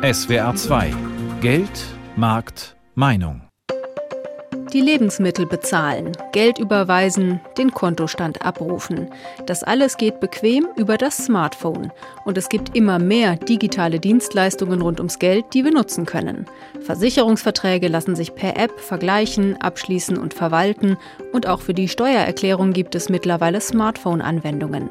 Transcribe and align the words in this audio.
SWR 0.00 0.54
2 0.54 0.94
Geld, 1.40 1.68
Markt, 2.14 2.76
Meinung. 2.94 3.42
Die 4.72 4.80
Lebensmittel 4.80 5.44
bezahlen, 5.44 6.12
Geld 6.30 6.60
überweisen, 6.60 7.40
den 7.56 7.72
Kontostand 7.72 8.42
abrufen. 8.42 9.10
Das 9.46 9.64
alles 9.64 9.96
geht 9.96 10.20
bequem 10.20 10.68
über 10.76 10.98
das 10.98 11.16
Smartphone. 11.16 11.90
Und 12.24 12.38
es 12.38 12.48
gibt 12.48 12.76
immer 12.76 13.00
mehr 13.00 13.34
digitale 13.34 13.98
Dienstleistungen 13.98 14.82
rund 14.82 15.00
ums 15.00 15.18
Geld, 15.18 15.46
die 15.52 15.64
wir 15.64 15.72
nutzen 15.72 16.06
können. 16.06 16.46
Versicherungsverträge 16.80 17.88
lassen 17.88 18.14
sich 18.14 18.36
per 18.36 18.56
App 18.56 18.78
vergleichen, 18.78 19.60
abschließen 19.60 20.16
und 20.16 20.32
verwalten. 20.32 20.96
Und 21.32 21.48
auch 21.48 21.60
für 21.60 21.74
die 21.74 21.88
Steuererklärung 21.88 22.72
gibt 22.72 22.94
es 22.94 23.08
mittlerweile 23.08 23.60
Smartphone-Anwendungen. 23.60 24.90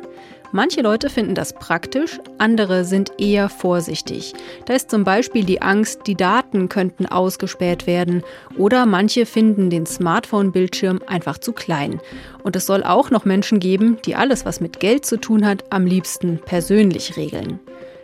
Manche 0.51 0.81
Leute 0.81 1.09
finden 1.09 1.35
das 1.35 1.53
praktisch, 1.53 2.19
andere 2.37 2.85
sind 2.85 3.11
eher 3.17 3.49
vorsichtig. 3.49 4.33
Da 4.65 4.73
ist 4.73 4.89
zum 4.89 5.03
Beispiel 5.03 5.43
die 5.43 5.61
Angst, 5.61 6.01
die 6.07 6.15
Daten 6.15 6.69
könnten 6.69 7.05
ausgespäht 7.05 7.85
werden 7.85 8.23
oder 8.57 8.85
manche 8.85 9.25
finden 9.25 9.69
den 9.69 9.85
Smartphone-Bildschirm 9.85 11.01
einfach 11.05 11.37
zu 11.37 11.51
klein. 11.51 11.99
Und 12.43 12.55
es 12.55 12.65
soll 12.65 12.83
auch 12.83 13.11
noch 13.11 13.25
Menschen 13.25 13.59
geben, 13.59 13.97
die 14.05 14.15
alles, 14.15 14.45
was 14.45 14.61
mit 14.61 14.79
Geld 14.79 15.05
zu 15.05 15.17
tun 15.17 15.45
hat, 15.45 15.65
am 15.69 15.85
liebsten 15.85 16.39
persönlich 16.39 17.17
regeln. 17.17 17.59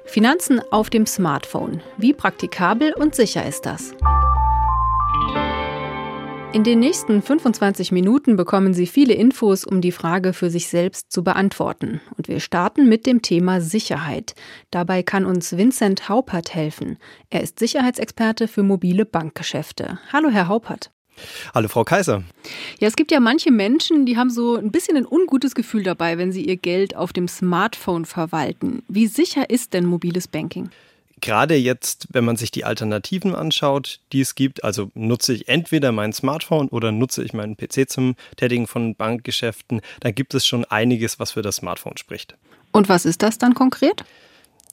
Finanzen 0.05 0.61
auf 0.69 0.89
dem 0.89 1.05
Smartphone. 1.05 1.81
Wie 1.97 2.13
praktikabel 2.13 2.93
und 2.93 3.15
sicher 3.15 3.45
ist 3.45 3.65
das? 3.65 3.93
In 6.53 6.63
den 6.63 6.77
nächsten 6.77 7.23
25 7.23 7.91
Minuten 7.91 8.35
bekommen 8.35 8.75
Sie 8.75 8.85
viele 8.85 9.15
Infos, 9.15 9.65
um 9.65 9.81
die 9.81 9.91
Frage 9.91 10.33
für 10.33 10.51
sich 10.51 10.67
selbst 10.67 11.11
zu 11.11 11.23
beantworten. 11.23 11.99
Und 12.15 12.27
wir 12.27 12.39
starten 12.39 12.87
mit 12.87 13.07
dem 13.07 13.23
Thema 13.23 13.59
Sicherheit. 13.59 14.35
Dabei 14.69 15.01
kann 15.01 15.25
uns 15.25 15.57
Vincent 15.57 16.09
Haupert 16.09 16.53
helfen. 16.53 16.99
Er 17.31 17.41
ist 17.41 17.57
Sicherheitsexperte 17.57 18.47
für 18.47 18.61
mobile 18.61 19.03
Bankgeschäfte. 19.03 19.97
Hallo, 20.11 20.29
Herr 20.29 20.47
Haupert. 20.47 20.91
Hallo, 21.55 21.67
Frau 21.69 21.83
Kaiser. 21.83 22.21
Ja, 22.79 22.87
es 22.87 22.95
gibt 22.95 23.11
ja 23.11 23.19
manche 23.19 23.51
Menschen, 23.51 24.05
die 24.05 24.17
haben 24.17 24.29
so 24.29 24.55
ein 24.55 24.71
bisschen 24.71 24.95
ein 24.95 25.07
ungutes 25.07 25.55
Gefühl 25.55 25.81
dabei, 25.81 26.19
wenn 26.19 26.31
sie 26.31 26.45
ihr 26.45 26.57
Geld 26.57 26.95
auf 26.95 27.13
dem 27.13 27.27
Smartphone 27.27 28.05
verwalten. 28.05 28.83
Wie 28.87 29.07
sicher 29.07 29.49
ist 29.49 29.73
denn 29.73 29.85
mobiles 29.87 30.27
Banking? 30.27 30.69
Gerade 31.23 31.55
jetzt, 31.55 32.07
wenn 32.11 32.25
man 32.25 32.35
sich 32.35 32.51
die 32.51 32.65
Alternativen 32.65 33.33
anschaut, 33.33 34.01
die 34.11 34.21
es 34.21 34.35
gibt, 34.35 34.63
also 34.63 34.91
nutze 34.93 35.33
ich 35.33 35.47
entweder 35.47 35.91
mein 35.91 36.11
Smartphone 36.11 36.67
oder 36.67 36.91
nutze 36.91 37.23
ich 37.23 37.33
meinen 37.33 37.55
PC 37.55 37.89
zum 37.89 38.15
Tätigen 38.35 38.67
von 38.67 38.95
Bankgeschäften, 38.95 39.81
dann 40.01 40.13
gibt 40.13 40.33
es 40.33 40.45
schon 40.45 40.65
einiges, 40.65 41.19
was 41.19 41.31
für 41.31 41.41
das 41.41 41.55
Smartphone 41.55 41.97
spricht. 41.97 42.35
Und 42.73 42.89
was 42.89 43.05
ist 43.05 43.23
das 43.23 43.37
dann 43.37 43.53
konkret? 43.53 44.03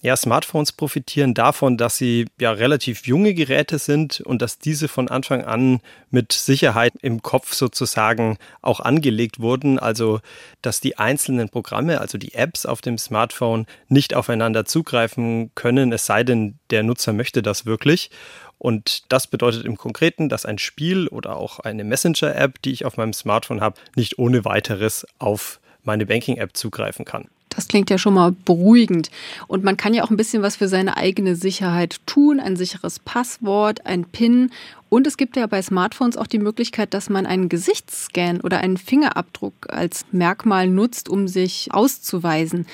Ja, 0.02 0.16
Smartphones 0.16 0.72
profitieren 0.72 1.34
davon, 1.34 1.76
dass 1.76 1.98
sie 1.98 2.24
ja 2.40 2.52
relativ 2.52 3.06
junge 3.06 3.34
Geräte 3.34 3.78
sind 3.78 4.22
und 4.22 4.40
dass 4.40 4.58
diese 4.58 4.88
von 4.88 5.08
Anfang 5.08 5.44
an 5.44 5.80
mit 6.10 6.32
Sicherheit 6.32 6.94
im 7.02 7.20
Kopf 7.20 7.52
sozusagen 7.52 8.38
auch 8.62 8.80
angelegt 8.80 9.40
wurden. 9.40 9.78
Also, 9.78 10.20
dass 10.62 10.80
die 10.80 10.96
einzelnen 10.96 11.50
Programme, 11.50 12.00
also 12.00 12.16
die 12.16 12.32
Apps 12.32 12.64
auf 12.64 12.80
dem 12.80 12.96
Smartphone 12.96 13.66
nicht 13.88 14.14
aufeinander 14.14 14.64
zugreifen 14.64 15.50
können, 15.54 15.92
es 15.92 16.06
sei 16.06 16.24
denn, 16.24 16.58
der 16.70 16.82
Nutzer 16.82 17.12
möchte 17.12 17.42
das 17.42 17.66
wirklich. 17.66 18.10
Und 18.56 19.12
das 19.12 19.26
bedeutet 19.26 19.66
im 19.66 19.76
Konkreten, 19.76 20.30
dass 20.30 20.46
ein 20.46 20.56
Spiel 20.56 21.08
oder 21.08 21.36
auch 21.36 21.58
eine 21.60 21.84
Messenger-App, 21.84 22.62
die 22.62 22.72
ich 22.72 22.86
auf 22.86 22.96
meinem 22.96 23.12
Smartphone 23.12 23.60
habe, 23.60 23.78
nicht 23.96 24.18
ohne 24.18 24.46
weiteres 24.46 25.06
auf 25.18 25.60
meine 25.82 26.06
Banking-App 26.06 26.56
zugreifen 26.56 27.04
kann. 27.04 27.28
Das 27.50 27.68
klingt 27.68 27.90
ja 27.90 27.98
schon 27.98 28.14
mal 28.14 28.32
beruhigend. 28.32 29.10
Und 29.46 29.64
man 29.64 29.76
kann 29.76 29.92
ja 29.92 30.04
auch 30.04 30.10
ein 30.10 30.16
bisschen 30.16 30.42
was 30.42 30.56
für 30.56 30.68
seine 30.68 30.96
eigene 30.96 31.36
Sicherheit 31.36 31.96
tun. 32.06 32.40
Ein 32.40 32.56
sicheres 32.56 32.98
Passwort, 33.00 33.86
ein 33.86 34.04
PIN. 34.04 34.50
Und 34.88 35.06
es 35.06 35.16
gibt 35.16 35.36
ja 35.36 35.46
bei 35.46 35.60
Smartphones 35.60 36.16
auch 36.16 36.26
die 36.26 36.38
Möglichkeit, 36.38 36.94
dass 36.94 37.10
man 37.10 37.26
einen 37.26 37.48
Gesichtsscan 37.48 38.40
oder 38.40 38.58
einen 38.58 38.76
Fingerabdruck 38.76 39.54
als 39.68 40.04
Merkmal 40.12 40.68
nutzt, 40.68 41.08
um 41.08 41.28
sich 41.28 41.68
auszuweisen. 41.72 42.66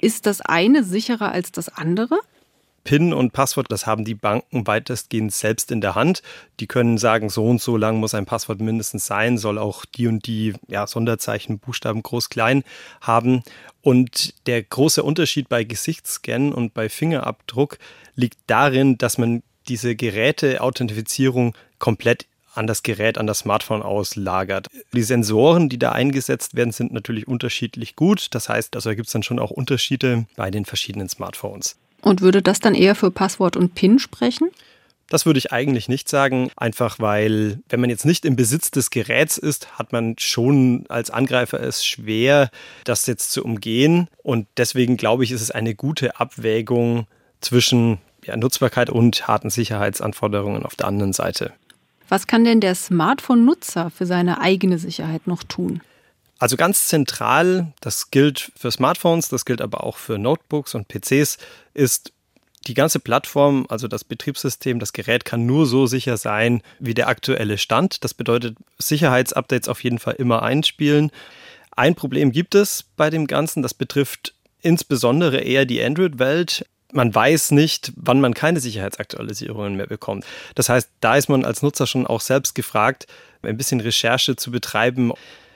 Ist 0.00 0.26
das 0.26 0.40
eine 0.40 0.84
sicherer 0.84 1.32
als 1.32 1.52
das 1.52 1.68
andere? 1.68 2.18
PIN 2.84 3.12
und 3.12 3.32
Passwort, 3.32 3.66
das 3.70 3.86
haben 3.86 4.04
die 4.04 4.14
Banken 4.14 4.66
weitestgehend 4.66 5.32
selbst 5.32 5.70
in 5.70 5.80
der 5.80 5.94
Hand. 5.94 6.22
Die 6.60 6.66
können 6.66 6.98
sagen, 6.98 7.28
so 7.28 7.46
und 7.46 7.60
so 7.60 7.76
lang 7.76 7.98
muss 7.98 8.14
ein 8.14 8.26
Passwort 8.26 8.60
mindestens 8.60 9.06
sein, 9.06 9.38
soll 9.38 9.58
auch 9.58 9.84
die 9.84 10.06
und 10.06 10.26
die 10.26 10.54
ja, 10.68 10.86
Sonderzeichen, 10.86 11.58
Buchstaben 11.58 12.02
groß, 12.02 12.28
klein 12.30 12.64
haben. 13.00 13.42
Und 13.82 14.46
der 14.46 14.62
große 14.62 15.02
Unterschied 15.02 15.48
bei 15.48 15.64
Gesichtsscan 15.64 16.52
und 16.52 16.74
bei 16.74 16.88
Fingerabdruck 16.88 17.78
liegt 18.14 18.38
darin, 18.46 18.98
dass 18.98 19.18
man 19.18 19.42
diese 19.68 19.94
Geräteauthentifizierung 19.94 21.54
komplett 21.78 22.26
an 22.54 22.66
das 22.66 22.82
Gerät, 22.82 23.18
an 23.18 23.26
das 23.26 23.40
Smartphone 23.40 23.82
auslagert. 23.82 24.66
Die 24.92 25.02
Sensoren, 25.02 25.68
die 25.68 25.78
da 25.78 25.92
eingesetzt 25.92 26.56
werden, 26.56 26.72
sind 26.72 26.92
natürlich 26.92 27.28
unterschiedlich 27.28 27.96
gut. 27.96 28.28
Das 28.32 28.48
heißt, 28.48 28.74
also 28.74 28.90
da 28.90 28.94
gibt 28.94 29.06
es 29.06 29.12
dann 29.12 29.22
schon 29.22 29.38
auch 29.38 29.50
Unterschiede 29.50 30.26
bei 30.36 30.50
den 30.50 30.64
verschiedenen 30.64 31.08
Smartphones. 31.08 31.76
Und 32.02 32.20
würde 32.20 32.42
das 32.42 32.60
dann 32.60 32.74
eher 32.74 32.94
für 32.94 33.10
Passwort 33.10 33.56
und 33.56 33.74
PIN 33.74 33.98
sprechen? 33.98 34.50
Das 35.10 35.26
würde 35.26 35.38
ich 35.38 35.52
eigentlich 35.52 35.88
nicht 35.88 36.08
sagen, 36.08 36.50
einfach 36.56 37.00
weil, 37.00 37.58
wenn 37.68 37.80
man 37.80 37.90
jetzt 37.90 38.06
nicht 38.06 38.24
im 38.24 38.36
Besitz 38.36 38.70
des 38.70 38.90
Geräts 38.90 39.38
ist, 39.38 39.76
hat 39.76 39.92
man 39.92 40.14
schon 40.18 40.84
als 40.88 41.10
Angreifer 41.10 41.60
es 41.60 41.84
schwer, 41.84 42.48
das 42.84 43.06
jetzt 43.06 43.32
zu 43.32 43.44
umgehen. 43.44 44.06
Und 44.22 44.46
deswegen 44.56 44.96
glaube 44.96 45.24
ich, 45.24 45.32
ist 45.32 45.42
es 45.42 45.50
eine 45.50 45.74
gute 45.74 46.20
Abwägung 46.20 47.08
zwischen 47.40 47.98
ja, 48.24 48.36
Nutzbarkeit 48.36 48.88
und 48.88 49.26
harten 49.26 49.50
Sicherheitsanforderungen 49.50 50.64
auf 50.64 50.76
der 50.76 50.86
anderen 50.86 51.12
Seite. 51.12 51.52
Was 52.08 52.28
kann 52.28 52.44
denn 52.44 52.60
der 52.60 52.76
Smartphone-Nutzer 52.76 53.90
für 53.90 54.06
seine 54.06 54.40
eigene 54.40 54.78
Sicherheit 54.78 55.26
noch 55.26 55.42
tun? 55.42 55.80
Also 56.40 56.56
ganz 56.56 56.88
zentral, 56.88 57.74
das 57.82 58.10
gilt 58.10 58.50
für 58.56 58.70
Smartphones, 58.70 59.28
das 59.28 59.44
gilt 59.44 59.60
aber 59.60 59.84
auch 59.84 59.98
für 59.98 60.18
Notebooks 60.18 60.74
und 60.74 60.88
PCs, 60.88 61.36
ist 61.74 62.14
die 62.66 62.72
ganze 62.72 62.98
Plattform, 62.98 63.66
also 63.68 63.88
das 63.88 64.04
Betriebssystem, 64.04 64.80
das 64.80 64.94
Gerät 64.94 65.26
kann 65.26 65.44
nur 65.44 65.66
so 65.66 65.86
sicher 65.86 66.16
sein 66.16 66.62
wie 66.78 66.94
der 66.94 67.08
aktuelle 67.08 67.58
Stand. 67.58 68.04
Das 68.04 68.14
bedeutet 68.14 68.56
Sicherheitsupdates 68.78 69.68
auf 69.68 69.84
jeden 69.84 69.98
Fall 69.98 70.14
immer 70.14 70.42
einspielen. 70.42 71.10
Ein 71.76 71.94
Problem 71.94 72.32
gibt 72.32 72.54
es 72.54 72.84
bei 72.96 73.10
dem 73.10 73.26
Ganzen, 73.26 73.62
das 73.62 73.74
betrifft 73.74 74.34
insbesondere 74.62 75.40
eher 75.40 75.66
die 75.66 75.82
Android-Welt. 75.82 76.64
Man 76.90 77.14
weiß 77.14 77.50
nicht, 77.50 77.92
wann 77.96 78.20
man 78.22 78.32
keine 78.32 78.60
Sicherheitsaktualisierungen 78.60 79.76
mehr 79.76 79.86
bekommt. 79.86 80.24
Das 80.54 80.70
heißt, 80.70 80.88
da 81.00 81.16
ist 81.16 81.28
man 81.28 81.44
als 81.44 81.62
Nutzer 81.62 81.86
schon 81.86 82.06
auch 82.06 82.22
selbst 82.22 82.54
gefragt, 82.54 83.06
ein 83.42 83.58
bisschen 83.58 83.80
Recherche 83.80 84.36
zu 84.36 84.50
betreiben. 84.50 85.12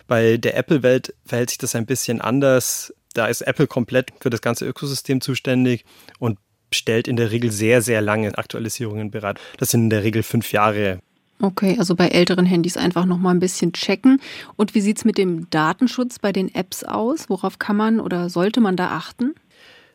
Bei 0.06 0.37
der 0.37 0.56
Apple-Welt 0.56 1.15
verhält 1.25 1.50
sich 1.50 1.59
das 1.59 1.75
ein 1.75 1.87
bisschen 1.87 2.20
anders. 2.20 2.92
Da 3.15 3.26
ist 3.26 3.42
Apple 3.42 3.66
komplett 3.66 4.12
für 4.20 4.31
das 4.31 4.41
ganze 4.41 4.66
Ökosystem 4.66 5.20
zuständig 5.20 5.84
und 6.19 6.38
stellt 6.72 7.09
in 7.09 7.16
der 7.16 7.31
Regel 7.31 7.50
sehr, 7.50 7.81
sehr 7.82 8.00
lange 8.00 8.37
Aktualisierungen 8.37 9.10
bereit. 9.10 9.38
Das 9.59 9.70
sind 9.70 9.84
in 9.84 9.91
der 9.91 10.03
Regel 10.03 10.22
fünf 10.22 10.53
Jahre. 10.53 11.00
Okay, 11.41 11.76
also 11.78 11.94
bei 11.94 12.09
älteren 12.09 12.47
Handys 12.47 12.76
einfach 12.76 13.06
noch 13.06 13.19
mal 13.19 13.31
ein 13.31 13.41
bisschen 13.41 13.72
checken. 13.72 14.20
Und 14.56 14.75
wie 14.75 14.81
sieht 14.81 14.98
es 14.98 15.04
mit 15.04 15.19
dem 15.19 15.48
Datenschutz 15.50 16.19
bei 16.19 16.32
den 16.32 16.54
Apps 16.54 16.84
aus? 16.84 17.28
Worauf 17.28 17.59
kann 17.59 17.76
man 17.76 18.00
oder 18.00 18.31
sollte 18.31 18.60
man 18.60 18.76
da 18.76 18.91
achten? 18.91 19.34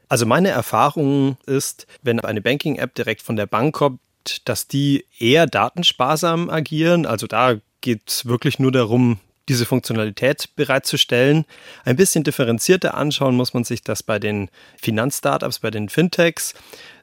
Also 0.10 0.26
meine 0.26 0.50
Erfahrung 0.50 1.38
ist, 1.46 1.88
wenn 2.02 2.20
eine 2.20 2.42
Banking-App 2.42 2.96
direkt 2.96 3.22
von 3.22 3.36
der 3.36 3.46
Bank 3.46 3.76
kommt, 3.76 4.00
dass 4.46 4.68
die 4.68 5.06
eher 5.18 5.48
datensparsam 5.48 6.50
agieren. 6.50 7.06
Also 7.06 7.28
da 7.28 7.56
geht 7.82 8.02
es 8.08 8.26
wirklich 8.26 8.60
nur 8.60 8.72
darum, 8.72 9.20
diese 9.50 9.66
Funktionalität 9.66 10.50
bereitzustellen. 10.56 11.46
Ein 11.84 11.96
bisschen 11.96 12.24
differenzierter 12.24 12.94
anschauen 12.96 13.36
muss 13.36 13.54
man 13.54 13.64
sich 13.66 13.84
das 13.84 14.04
bei 14.04 14.20
den 14.20 14.50
Finanzstartups, 14.78 15.60
bei 15.60 15.72
den 15.72 15.90
Fintechs. 15.90 16.54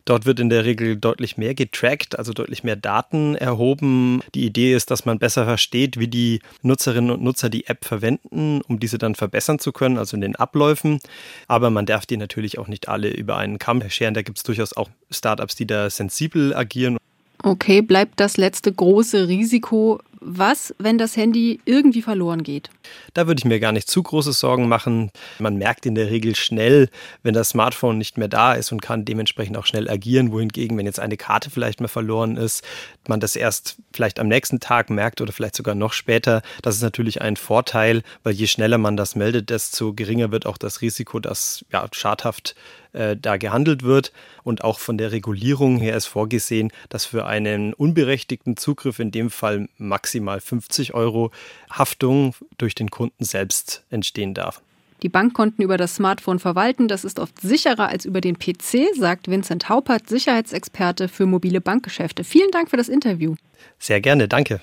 Dort 0.06 0.24
wird 0.24 0.38
in 0.38 0.50
der 0.50 0.64
Regel 0.64 0.96
deutlich 0.96 1.36
mehr 1.36 1.54
getrackt, 1.54 2.16
also 2.16 2.32
deutlich 2.32 2.62
mehr 2.62 2.76
Daten 2.76 3.34
erhoben. 3.34 4.22
Die 4.36 4.46
Idee 4.46 4.72
ist, 4.72 4.92
dass 4.92 5.04
man 5.04 5.18
besser 5.18 5.44
versteht, 5.44 5.98
wie 5.98 6.06
die 6.06 6.40
Nutzerinnen 6.62 7.10
und 7.10 7.24
Nutzer 7.24 7.48
die 7.50 7.66
App 7.66 7.84
verwenden, 7.84 8.60
um 8.68 8.78
diese 8.78 8.98
dann 8.98 9.16
verbessern 9.16 9.58
zu 9.58 9.72
können, 9.72 9.98
also 9.98 10.16
in 10.16 10.20
den 10.20 10.36
Abläufen. 10.36 11.00
Aber 11.48 11.70
man 11.70 11.86
darf 11.86 12.06
die 12.06 12.16
natürlich 12.16 12.56
auch 12.58 12.68
nicht 12.68 12.88
alle 12.88 13.08
über 13.08 13.36
einen 13.36 13.58
Kamm 13.58 13.82
scheren. 13.90 14.14
Da 14.14 14.22
gibt 14.22 14.38
es 14.38 14.44
durchaus 14.44 14.76
auch 14.76 14.88
Startups, 15.10 15.56
die 15.56 15.66
da 15.66 15.90
sensibel 15.90 16.54
agieren. 16.54 16.98
Okay, 17.42 17.82
bleibt 17.82 18.20
das 18.20 18.36
letzte 18.36 18.72
große 18.72 19.28
Risiko 19.28 20.00
was, 20.26 20.74
wenn 20.78 20.98
das 20.98 21.16
Handy 21.16 21.60
irgendwie 21.64 22.02
verloren 22.02 22.42
geht? 22.42 22.68
Da 23.14 23.26
würde 23.26 23.38
ich 23.38 23.44
mir 23.44 23.60
gar 23.60 23.72
nicht 23.72 23.88
zu 23.88 24.02
große 24.02 24.32
Sorgen 24.32 24.68
machen. 24.68 25.10
Man 25.38 25.56
merkt 25.56 25.86
in 25.86 25.94
der 25.94 26.10
Regel 26.10 26.34
schnell, 26.34 26.88
wenn 27.22 27.32
das 27.32 27.50
Smartphone 27.50 27.96
nicht 27.96 28.18
mehr 28.18 28.28
da 28.28 28.54
ist 28.54 28.72
und 28.72 28.82
kann 28.82 29.04
dementsprechend 29.04 29.56
auch 29.56 29.66
schnell 29.66 29.88
agieren. 29.88 30.32
Wohingegen, 30.32 30.76
wenn 30.76 30.86
jetzt 30.86 31.00
eine 31.00 31.16
Karte 31.16 31.50
vielleicht 31.50 31.80
mal 31.80 31.88
verloren 31.88 32.36
ist, 32.36 32.64
man 33.06 33.20
das 33.20 33.36
erst 33.36 33.76
vielleicht 33.92 34.18
am 34.18 34.26
nächsten 34.28 34.58
Tag 34.58 34.90
merkt 34.90 35.20
oder 35.20 35.32
vielleicht 35.32 35.56
sogar 35.56 35.76
noch 35.76 35.92
später. 35.92 36.42
Das 36.62 36.74
ist 36.74 36.82
natürlich 36.82 37.22
ein 37.22 37.36
Vorteil, 37.36 38.02
weil 38.24 38.34
je 38.34 38.48
schneller 38.48 38.78
man 38.78 38.96
das 38.96 39.14
meldet, 39.14 39.50
desto 39.50 39.94
geringer 39.94 40.32
wird 40.32 40.44
auch 40.46 40.58
das 40.58 40.82
Risiko, 40.82 41.20
dass 41.20 41.64
ja, 41.72 41.86
schadhaft 41.92 42.56
äh, 42.96 43.16
da 43.16 43.36
gehandelt 43.36 43.82
wird. 43.82 44.12
Und 44.42 44.64
auch 44.64 44.78
von 44.78 44.98
der 44.98 45.12
Regulierung 45.12 45.78
her 45.78 45.96
ist 45.96 46.06
vorgesehen, 46.06 46.72
dass 46.88 47.04
für 47.04 47.26
einen 47.26 47.74
unberechtigten 47.74 48.56
Zugriff 48.56 48.98
in 48.98 49.10
dem 49.10 49.30
Fall 49.30 49.68
maximal 49.78 50.40
50 50.40 50.94
Euro 50.94 51.30
Haftung 51.70 52.34
durch 52.58 52.74
den 52.74 52.90
Kunden 52.90 53.24
selbst 53.24 53.84
entstehen 53.90 54.34
darf. 54.34 54.62
Die 55.02 55.10
Bankkonten 55.10 55.62
über 55.62 55.76
das 55.76 55.96
Smartphone 55.96 56.38
verwalten, 56.38 56.88
das 56.88 57.04
ist 57.04 57.18
oft 57.18 57.38
sicherer 57.40 57.88
als 57.88 58.06
über 58.06 58.22
den 58.22 58.38
PC, 58.38 58.94
sagt 58.94 59.28
Vincent 59.28 59.68
Haupert, 59.68 60.08
Sicherheitsexperte 60.08 61.08
für 61.08 61.26
mobile 61.26 61.60
Bankgeschäfte. 61.60 62.24
Vielen 62.24 62.50
Dank 62.50 62.70
für 62.70 62.78
das 62.78 62.88
Interview. 62.88 63.34
Sehr 63.78 64.00
gerne, 64.00 64.26
danke. 64.26 64.60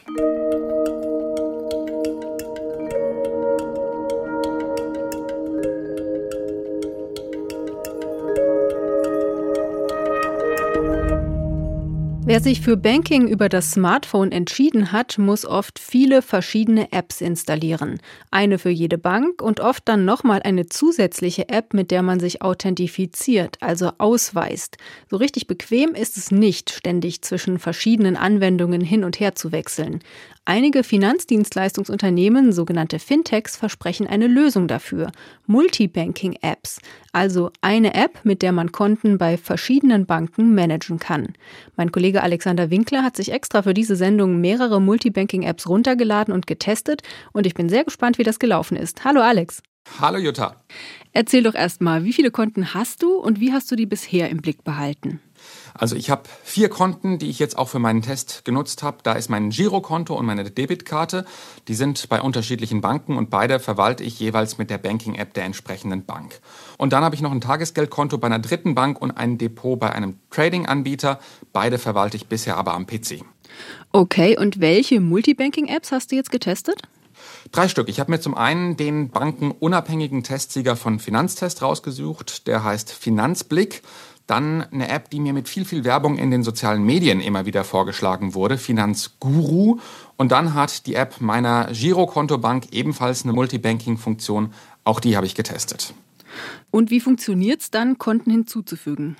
Wer 12.25 12.39
sich 12.39 12.61
für 12.61 12.77
Banking 12.77 13.27
über 13.27 13.49
das 13.49 13.71
Smartphone 13.71 14.31
entschieden 14.31 14.93
hat, 14.93 15.17
muss 15.17 15.45
oft 15.45 15.77
viele 15.77 16.21
verschiedene 16.21 16.93
Apps 16.93 17.19
installieren. 17.19 17.99
Eine 18.31 18.59
für 18.59 18.69
jede 18.69 18.97
Bank 18.97 19.41
und 19.41 19.59
oft 19.59 19.89
dann 19.89 20.05
nochmal 20.05 20.41
eine 20.41 20.67
zusätzliche 20.67 21.49
App, 21.49 21.73
mit 21.73 21.91
der 21.91 22.01
man 22.01 22.21
sich 22.21 22.41
authentifiziert, 22.41 23.57
also 23.59 23.91
ausweist. 23.97 24.77
So 25.09 25.17
richtig 25.17 25.47
bequem 25.47 25.95
ist 25.95 26.15
es 26.15 26.31
nicht, 26.31 26.69
ständig 26.69 27.23
zwischen 27.23 27.59
verschiedenen 27.59 28.15
Anwendungen 28.15 28.79
hin 28.79 29.03
und 29.03 29.19
her 29.19 29.35
zu 29.35 29.51
wechseln. 29.51 29.99
Einige 30.45 30.83
Finanzdienstleistungsunternehmen, 30.83 32.51
sogenannte 32.51 32.99
Fintechs, 32.99 33.55
versprechen 33.55 34.07
eine 34.07 34.27
Lösung 34.27 34.67
dafür. 34.67 35.09
Multibanking-Apps, 35.47 36.81
also 37.13 37.49
eine 37.61 37.93
App, 37.93 38.19
mit 38.25 38.41
der 38.41 38.51
man 38.51 38.73
Konten 38.73 39.17
bei 39.17 39.37
verschiedenen 39.37 40.05
Banken 40.05 40.53
managen 40.53 40.99
kann. 40.99 41.29
Mein 41.77 41.93
Kollege 41.93 42.23
Alexander 42.23 42.69
Winkler 42.69 43.03
hat 43.03 43.15
sich 43.15 43.31
extra 43.31 43.61
für 43.61 43.73
diese 43.73 43.95
Sendung 43.95 44.41
mehrere 44.41 44.81
Multibanking-Apps 44.81 45.69
runtergeladen 45.69 46.33
und 46.33 46.45
getestet 46.45 47.03
und 47.31 47.47
ich 47.47 47.53
bin 47.53 47.69
sehr 47.69 47.85
gespannt, 47.85 48.17
wie 48.17 48.23
das 48.23 48.37
gelaufen 48.37 48.75
ist. 48.75 49.05
Hallo 49.05 49.21
Alex. 49.21 49.63
Hallo 49.99 50.17
Jutta. 50.17 50.55
Erzähl 51.15 51.43
doch 51.43 51.53
erstmal, 51.53 52.03
wie 52.03 52.13
viele 52.13 52.31
Konten 52.31 52.73
hast 52.73 53.03
du 53.03 53.13
und 53.13 53.39
wie 53.39 53.53
hast 53.53 53.69
du 53.71 53.75
die 53.75 53.85
bisher 53.85 54.29
im 54.29 54.37
Blick 54.37 54.63
behalten? 54.63 55.21
Also 55.73 55.95
ich 55.95 56.09
habe 56.09 56.23
vier 56.43 56.69
Konten, 56.69 57.19
die 57.19 57.29
ich 57.29 57.37
jetzt 57.37 57.57
auch 57.57 57.69
für 57.69 57.79
meinen 57.79 58.01
Test 58.01 58.45
genutzt 58.45 58.81
habe. 58.81 58.97
Da 59.03 59.13
ist 59.13 59.29
mein 59.29 59.49
Girokonto 59.49 60.15
und 60.15 60.25
meine 60.25 60.49
Debitkarte. 60.49 61.25
Die 61.67 61.75
sind 61.75 62.09
bei 62.09 62.21
unterschiedlichen 62.21 62.81
Banken 62.81 63.17
und 63.17 63.29
beide 63.29 63.59
verwalte 63.59 64.03
ich 64.03 64.19
jeweils 64.19 64.57
mit 64.57 64.69
der 64.69 64.77
Banking-App 64.77 65.33
der 65.33 65.43
entsprechenden 65.43 66.05
Bank. 66.05 66.39
Und 66.77 66.93
dann 66.93 67.03
habe 67.03 67.15
ich 67.15 67.21
noch 67.21 67.31
ein 67.31 67.41
Tagesgeldkonto 67.41 68.17
bei 68.17 68.27
einer 68.27 68.39
dritten 68.39 68.73
Bank 68.73 69.01
und 69.01 69.11
ein 69.11 69.37
Depot 69.37 69.79
bei 69.79 69.91
einem 69.91 70.19
Trading-Anbieter. 70.31 71.19
Beide 71.51 71.77
verwalte 71.77 72.17
ich 72.17 72.27
bisher 72.27 72.57
aber 72.57 72.73
am 72.73 72.87
PC. 72.87 73.23
Okay, 73.91 74.37
und 74.37 74.59
welche 74.59 74.99
Multibanking-Apps 74.99 75.91
hast 75.91 76.11
du 76.11 76.15
jetzt 76.15 76.31
getestet? 76.31 76.81
Drei 77.53 77.67
Stück. 77.67 77.87
Ich 77.87 77.99
habe 77.99 78.09
mir 78.09 78.19
zum 78.19 78.33
einen 78.33 78.77
den 78.77 79.09
bankenunabhängigen 79.09 80.23
Testsieger 80.23 80.75
von 80.75 80.97
Finanztest 80.97 81.61
rausgesucht. 81.61 82.47
Der 82.47 82.63
heißt 82.63 82.91
Finanzblick. 82.91 83.83
Dann 84.25 84.63
eine 84.71 84.89
App, 84.89 85.11
die 85.11 85.19
mir 85.19 85.33
mit 85.33 85.47
viel, 85.47 85.63
viel 85.63 85.83
Werbung 85.83 86.17
in 86.17 86.31
den 86.31 86.41
sozialen 86.41 86.83
Medien 86.83 87.21
immer 87.21 87.45
wieder 87.45 87.63
vorgeschlagen 87.63 88.33
wurde, 88.33 88.57
Finanzguru. 88.57 89.77
Und 90.17 90.31
dann 90.31 90.55
hat 90.55 90.87
die 90.87 90.95
App 90.95 91.21
meiner 91.21 91.67
Girokontobank 91.71 92.71
ebenfalls 92.71 93.23
eine 93.23 93.33
Multibanking-Funktion. 93.33 94.51
Auch 94.83 94.99
die 94.99 95.15
habe 95.15 95.27
ich 95.27 95.35
getestet. 95.35 95.93
Und 96.71 96.89
wie 96.89 97.01
funktioniert 97.01 97.61
es 97.61 97.69
dann, 97.69 97.99
Konten 97.99 98.31
hinzuzufügen? 98.31 99.15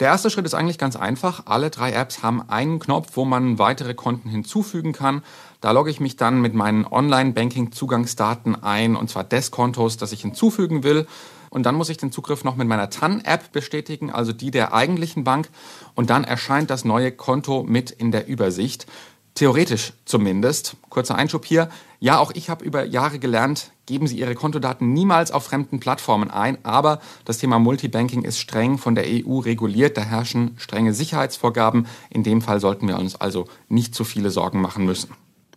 Der 0.00 0.08
erste 0.08 0.28
Schritt 0.28 0.44
ist 0.44 0.54
eigentlich 0.54 0.78
ganz 0.78 0.96
einfach. 0.96 1.46
Alle 1.46 1.70
drei 1.70 1.92
Apps 1.92 2.22
haben 2.22 2.48
einen 2.48 2.80
Knopf, 2.80 3.10
wo 3.14 3.24
man 3.24 3.58
weitere 3.58 3.94
Konten 3.94 4.28
hinzufügen 4.28 4.92
kann. 4.92 5.22
Da 5.60 5.70
logge 5.70 5.90
ich 5.90 6.00
mich 6.00 6.16
dann 6.16 6.40
mit 6.40 6.54
meinen 6.54 6.84
Online-Banking-Zugangsdaten 6.84 8.62
ein, 8.62 8.96
und 8.96 9.08
zwar 9.08 9.24
des 9.24 9.50
Kontos, 9.50 9.96
das 9.96 10.12
ich 10.12 10.22
hinzufügen 10.22 10.82
will. 10.82 11.06
Und 11.50 11.66
dann 11.66 11.76
muss 11.76 11.88
ich 11.88 11.96
den 11.96 12.10
Zugriff 12.10 12.42
noch 12.42 12.56
mit 12.56 12.66
meiner 12.66 12.90
TAN-App 12.90 13.52
bestätigen, 13.52 14.10
also 14.10 14.32
die 14.32 14.50
der 14.50 14.74
eigentlichen 14.74 15.22
Bank. 15.22 15.48
Und 15.94 16.10
dann 16.10 16.24
erscheint 16.24 16.70
das 16.70 16.84
neue 16.84 17.12
Konto 17.12 17.62
mit 17.62 17.92
in 17.92 18.10
der 18.10 18.26
Übersicht. 18.26 18.86
Theoretisch 19.34 19.92
zumindest. 20.04 20.76
Kurzer 20.90 21.16
Einschub 21.16 21.44
hier. 21.44 21.68
Ja, 21.98 22.18
auch 22.18 22.30
ich 22.34 22.50
habe 22.50 22.64
über 22.64 22.84
Jahre 22.84 23.18
gelernt, 23.18 23.72
geben 23.86 24.06
Sie 24.06 24.18
Ihre 24.18 24.36
Kontodaten 24.36 24.92
niemals 24.92 25.32
auf 25.32 25.44
fremden 25.44 25.80
Plattformen 25.80 26.30
ein. 26.30 26.58
Aber 26.64 27.00
das 27.24 27.38
Thema 27.38 27.58
Multibanking 27.58 28.22
ist 28.22 28.38
streng 28.38 28.78
von 28.78 28.94
der 28.94 29.04
EU 29.06 29.38
reguliert. 29.38 29.96
Da 29.96 30.02
herrschen 30.02 30.54
strenge 30.58 30.94
Sicherheitsvorgaben. 30.94 31.86
In 32.10 32.22
dem 32.22 32.42
Fall 32.42 32.60
sollten 32.60 32.86
wir 32.86 32.96
uns 32.98 33.16
also 33.16 33.46
nicht 33.68 33.94
zu 33.94 34.04
viele 34.04 34.30
Sorgen 34.30 34.60
machen 34.60 34.84
müssen. 34.84 35.10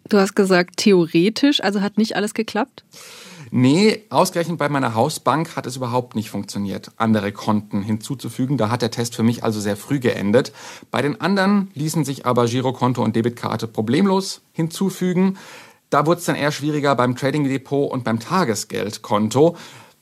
Du 0.10 0.18
hast 0.18 0.36
gesagt, 0.36 0.78
theoretisch, 0.78 1.62
also 1.62 1.82
hat 1.82 1.98
nicht 1.98 2.16
alles 2.16 2.34
geklappt? 2.34 2.84
Nee, 3.52 4.04
ausgerechnet 4.10 4.58
bei 4.58 4.70
meiner 4.70 4.94
Hausbank 4.94 5.56
hat 5.56 5.66
es 5.66 5.78
überhaupt 5.78 6.16
nicht 6.16 6.30
funktioniert, 6.30 6.92
andere 6.98 7.32
Konten 7.32 7.82
hinzuzufügen. 7.82 8.58
Da 8.58 8.70
hat 8.70 8.82
der 8.82 8.92
Test 8.92 9.16
für 9.16 9.24
mich 9.24 9.44
also 9.44 9.60
sehr 9.60 9.78
früh 9.78 10.00
geendet. 10.00 10.52
Bei 10.92 11.02
den 11.02 11.22
anderen 11.22 11.72
ließen 11.74 12.04
sich 12.04 12.26
aber 12.26 12.46
Girokonto 12.46 13.04
und 13.04 13.16
Debitkarte 13.16 13.68
problemlos 13.68 14.42
hinzufügen. 14.52 15.38
Da 15.90 16.06
wurde 16.06 16.20
es 16.20 16.26
dann 16.26 16.36
eher 16.36 16.52
schwieriger 16.52 16.96
beim 16.96 17.16
Trading 17.16 17.46
Depot 17.46 17.90
und 17.90 18.04
beim 18.04 18.20
Tagesgeldkonto. 18.20 19.56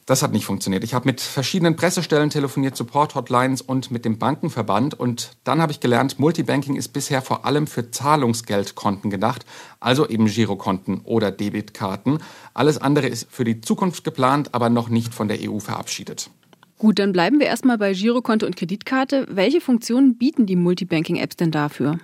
Das 0.08 0.22
hat 0.22 0.34
nicht 0.34 0.46
funktioniert. 0.46 0.84
Ich 0.84 0.94
habe 0.94 1.08
mit 1.08 1.20
verschiedenen 1.20 1.76
Pressestellen 1.76 2.30
telefoniert, 2.30 2.78
Support-Hotlines 2.78 3.64
und 3.64 3.90
mit 3.90 4.06
dem 4.06 4.20
Bankenverband. 4.20 4.94
Und 4.94 5.32
dann 5.44 5.60
habe 5.64 5.72
ich 5.72 5.80
gelernt, 5.80 6.20
Multibanking 6.20 6.76
ist 6.76 6.90
bisher 6.90 7.24
vor 7.24 7.44
allem 7.44 7.66
für 7.66 7.90
Zahlungsgeldkonten 7.90 9.10
gedacht, 9.10 9.48
also 9.80 10.08
eben 10.08 10.28
Girokonten 10.28 11.02
oder 11.06 11.32
Debitkarten. 11.32 12.20
Alles 12.54 12.78
andere 12.78 13.08
ist 13.08 13.28
für 13.32 13.46
die 13.46 13.62
Zukunft 13.62 14.04
geplant, 14.04 14.54
aber 14.54 14.70
noch 14.70 14.90
nicht 14.90 15.12
von 15.12 15.28
der 15.28 15.40
EU 15.42 15.58
verabschiedet. 15.58 16.30
Gut, 16.78 17.00
dann 17.00 17.12
bleiben 17.12 17.40
wir 17.40 17.48
erstmal 17.48 17.80
bei 17.80 17.94
Girokonto 17.94 18.46
und 18.46 18.56
Kreditkarte. 18.56 19.26
Welche 19.32 19.60
Funktionen 19.60 20.20
bieten 20.20 20.46
die 20.46 20.56
Multibanking-Apps 20.56 21.38
denn 21.38 21.50
dafür? 21.50 21.98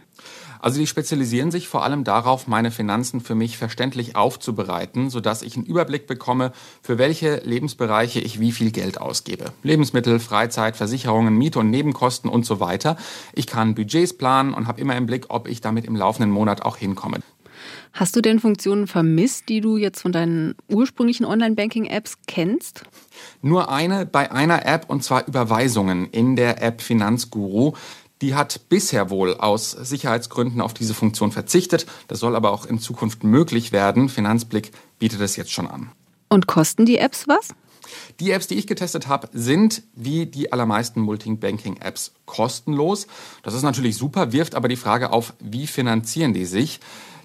Also 0.62 0.80
die 0.80 0.88
spezialisieren 0.88 1.50
sich 1.50 1.68
vor 1.68 1.84
allem 1.84 2.04
darauf, 2.04 2.48
meine 2.48 2.70
Finanzen 2.70 3.20
für 3.20 3.34
mich 3.34 3.58
verständlich 3.58 4.16
aufzubereiten, 4.16 5.10
sodass 5.10 5.42
ich 5.42 5.58
einen 5.58 5.66
Überblick 5.66 6.06
bekomme, 6.06 6.54
für 6.84 7.00
welche 7.00 7.38
Lebensbereiche 7.38 8.20
ich 8.20 8.40
wie 8.40 8.52
viel 8.52 8.72
Geld 8.72 9.02
ausgebe. 9.02 9.46
Lebensmittel, 9.64 10.20
Freizeit, 10.20 10.78
Versicherungen, 10.78 11.36
Miete 11.36 11.60
und 11.60 11.72
Nebenkosten 11.72 12.30
und 12.30 12.46
so 12.46 12.60
weiter. 12.60 12.96
Ich 13.34 13.48
kann 13.48 13.74
Budgets 13.74 14.14
planen 14.14 14.54
und 14.54 14.68
habe 14.68 14.80
immer 14.80 14.96
im 14.96 15.08
Blick, 15.08 15.26
ob 15.30 15.48
ich 15.48 15.62
damit 15.62 15.86
im 15.86 15.96
laufenden 15.96 16.32
Monat 16.32 16.62
auch 16.62 16.78
hinkomme. 16.78 17.22
Hast 17.94 18.16
du 18.16 18.22
denn 18.22 18.40
Funktionen 18.40 18.88
vermisst, 18.88 19.50
die 19.50 19.60
du 19.60 19.76
jetzt 19.76 20.02
von 20.02 20.12
deinen 20.12 20.56
ursprünglichen 20.70 21.26
Online-Banking-Apps 21.26 22.20
kennst? 22.26 22.84
Nur 23.42 23.70
eine 23.70 24.06
bei 24.06 24.32
einer 24.32 24.66
App 24.66 24.86
und 24.90 25.04
zwar 25.04 25.28
Überweisungen 25.28 26.08
in 26.10 26.36
der 26.36 26.62
App 26.64 26.82
Finanzguru. 26.82 27.74
Die 28.22 28.36
hat 28.36 28.70
bisher 28.70 29.10
wohl 29.10 29.36
aus 29.36 29.72
Sicherheitsgründen 29.72 30.62
auf 30.62 30.74
diese 30.74 30.94
Funktion 30.94 31.32
verzichtet. 31.32 31.86
Das 32.08 32.20
soll 32.20 32.36
aber 32.36 32.52
auch 32.52 32.66
in 32.66 32.80
Zukunft 32.80 33.24
möglich 33.24 33.72
werden. 33.72 34.10
Finanzblick 34.10 34.72
bietet 35.00 35.22
es 35.22 35.36
jetzt 35.36 35.52
schon 35.52 35.68
an. 35.68 35.92
Und 36.30 36.48
kosten 36.48 36.86
die 36.86 36.98
Apps 36.98 37.28
was? 37.28 37.50
Die 38.20 38.32
Apps, 38.32 38.48
die 38.48 38.56
ich 38.56 38.68
getestet 38.68 39.08
habe, 39.08 39.28
sind 39.34 39.84
wie 39.96 40.26
die 40.26 40.54
allermeisten 40.54 41.02
Multibanking-Apps 41.02 42.14
kostenlos. 42.26 43.08
Das 43.44 43.54
ist 43.54 43.64
natürlich 43.64 43.98
super, 43.98 44.32
wirft 44.32 44.56
aber 44.56 44.68
die 44.68 44.76
Frage 44.76 45.12
auf, 45.12 45.34
wie 45.40 45.68
finanzieren 45.68 46.34
die 46.34 46.46
sich? 46.46 46.80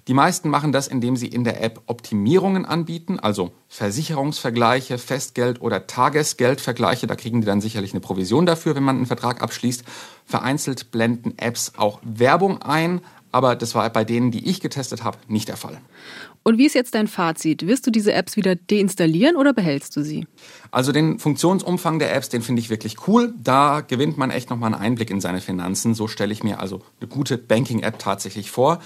Die 0.09 0.15
meisten 0.15 0.49
machen 0.49 0.71
das, 0.71 0.87
indem 0.87 1.17
sie 1.17 1.27
in 1.27 1.43
der 1.43 1.63
App 1.65 1.81
Optimierungen 1.87 2.65
anbieten, 2.65 3.19
also 3.19 3.51
Versicherungsvergleiche, 3.69 4.99
Festgeld- 4.99 5.61
oder 5.61 5.89
Tagesgeldvergleiche. 5.89 7.09
Da 7.09 7.17
kriegen 7.17 7.41
die 7.41 7.47
dann 7.47 7.61
sicherlich 7.61 7.93
eine 7.93 8.01
Provision 8.01 8.47
dafür, 8.47 8.77
wenn 8.77 8.85
man 8.85 8.97
einen 8.97 9.07
Vertrag 9.07 9.43
abschließt. 9.43 9.83
Vereinzelt 10.25 10.93
blenden 10.93 11.37
Apps 11.39 11.73
auch 11.77 11.99
Werbung 12.05 12.63
ein, 12.63 13.01
aber 13.33 13.57
das 13.57 13.75
war 13.75 13.91
bei 13.91 14.05
denen, 14.05 14.31
die 14.31 14.49
ich 14.49 14.61
getestet 14.61 15.03
habe, 15.03 15.19
nicht 15.27 15.49
der 15.49 15.57
Fall. 15.57 15.81
Und 16.45 16.59
wie 16.59 16.67
ist 16.67 16.75
jetzt 16.75 16.95
dein 16.95 17.09
Fazit? 17.09 17.67
Wirst 17.67 17.85
du 17.89 17.91
diese 17.91 18.13
Apps 18.13 18.37
wieder 18.37 18.55
deinstallieren 18.55 19.35
oder 19.35 19.53
behältst 19.53 19.97
du 19.97 20.05
sie? 20.05 20.29
Also 20.71 20.93
den 20.93 21.19
Funktionsumfang 21.19 21.99
der 21.99 22.15
Apps, 22.15 22.29
den 22.29 22.43
finde 22.43 22.61
ich 22.61 22.71
wirklich 22.71 23.09
cool. 23.09 23.35
Da 23.43 23.81
gewinnt 23.81 24.17
man 24.17 24.31
echt 24.31 24.51
nochmal 24.51 24.73
einen 24.73 24.81
Einblick 24.81 25.11
in 25.11 25.21
seine 25.21 25.41
Finanzen. 25.41 25.95
So 25.95 26.07
stelle 26.07 26.33
ich 26.33 26.45
mir 26.45 26.61
also 26.61 26.83
eine 27.01 27.09
gute 27.09 27.37
Banking-App 27.37 27.99
tatsächlich 27.99 28.53
vor. 28.53 28.81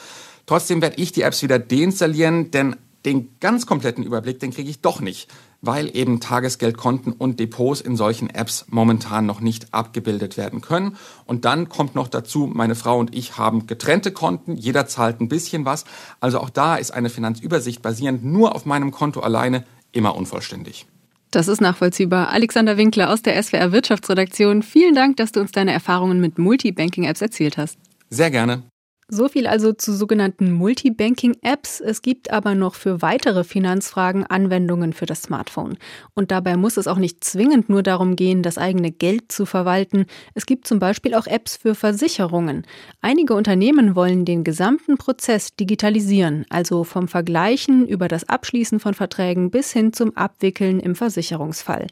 Trotzdem 0.47 0.83
werde 0.83 1.01
ich 1.01 1.13
die 1.13 1.23
Apps 1.23 1.43
wieder 1.43 1.59
deinstallieren, 1.59 2.51
denn 2.51 2.77
den 3.05 3.39
ganz 3.41 3.67
kompletten 3.67 4.05
Überblick, 4.05 4.41
den 4.41 4.51
kriege 4.51 4.69
ich 4.69 4.81
doch 4.81 5.01
nicht, 5.01 5.31
weil 5.63 5.95
eben 5.97 6.21
Tagesgeldkonten 6.21 7.13
und 7.13 7.41
Depots 7.41 7.81
in 7.81 7.97
solchen 7.97 8.29
Apps 8.31 8.67
momentan 8.69 9.27
noch 9.27 9.41
nicht 9.41 9.73
abgebildet 9.73 10.37
werden 10.37 10.61
können. 10.61 10.97
Und 11.25 11.45
dann 11.45 11.69
kommt 11.69 11.95
noch 11.95 12.09
dazu, 12.09 12.51
meine 12.53 12.75
Frau 12.75 12.99
und 12.99 13.15
ich 13.15 13.39
haben 13.39 13.67
getrennte 13.67 14.13
Konten, 14.13 14.57
jeder 14.57 14.87
zahlt 14.87 15.21
ein 15.21 15.29
bisschen 15.29 15.65
was. 15.65 15.85
Also 16.21 16.41
auch 16.41 16.51
da 16.51 16.77
ist 16.77 16.91
eine 16.91 17.11
Finanzübersicht 17.11 17.83
basierend 17.83 18.25
nur 18.25 18.55
auf 18.55 18.67
meinem 18.67 18.91
Konto 18.91 19.21
alleine 19.21 19.65
immer 19.93 20.15
unvollständig. 20.15 20.87
Das 21.31 21.47
ist 21.47 21.61
nachvollziehbar. 21.61 22.31
Alexander 22.31 22.77
Winkler 22.77 23.11
aus 23.11 23.23
der 23.23 23.41
SWR 23.41 23.71
Wirtschaftsredaktion. 23.71 24.63
Vielen 24.63 24.97
Dank, 24.97 25.17
dass 25.17 25.31
du 25.31 25.41
uns 25.41 25.53
deine 25.53 25.73
Erfahrungen 25.73 26.21
mit 26.21 26.39
Multibanking-Apps 26.39 27.23
erzählt 27.23 27.57
hast. 27.57 27.79
Sehr 28.11 28.33
gerne. 28.33 28.65
So 29.13 29.29
viel 29.29 29.49
also 29.49 29.73
zu 29.73 29.93
sogenannten 29.93 30.53
Multibanking-Apps. 30.53 31.81
Es 31.81 32.01
gibt 32.01 32.31
aber 32.31 32.55
noch 32.55 32.77
für 32.77 33.03
weitere 33.03 33.43
Finanzfragen 33.43 34.25
Anwendungen 34.25 34.93
für 34.93 35.05
das 35.05 35.23
Smartphone. 35.23 35.79
Und 36.15 36.31
dabei 36.31 36.57
muss 36.57 36.77
es 36.77 36.87
auch 36.87 36.97
nicht 36.97 37.25
zwingend 37.25 37.69
nur 37.69 37.83
darum 37.83 38.15
gehen, 38.15 38.45
das 38.45 38.57
eigene 38.57 38.93
Geld 38.93 39.33
zu 39.33 39.47
verwalten. 39.47 40.07
Es 40.35 40.47
gibt 40.47 40.69
zum 40.69 40.79
Beispiel 40.79 41.15
auch 41.15 41.27
Apps 41.27 41.57
für 41.57 41.75
Versicherungen. 41.75 42.65
Einige 43.01 43.35
Unternehmen 43.35 43.97
wollen 43.97 44.25
den 44.25 44.45
gesamten 44.45 44.97
Prozess 44.97 45.57
digitalisieren, 45.57 46.47
also 46.49 46.85
vom 46.85 47.09
Vergleichen 47.09 47.89
über 47.89 48.07
das 48.07 48.29
Abschließen 48.29 48.79
von 48.79 48.95
Verträgen 48.95 49.51
bis 49.51 49.73
hin 49.73 49.93
zum 49.93 50.17
Abwickeln 50.17 50.79
im 50.79 50.95
Versicherungsfall. 50.95 51.89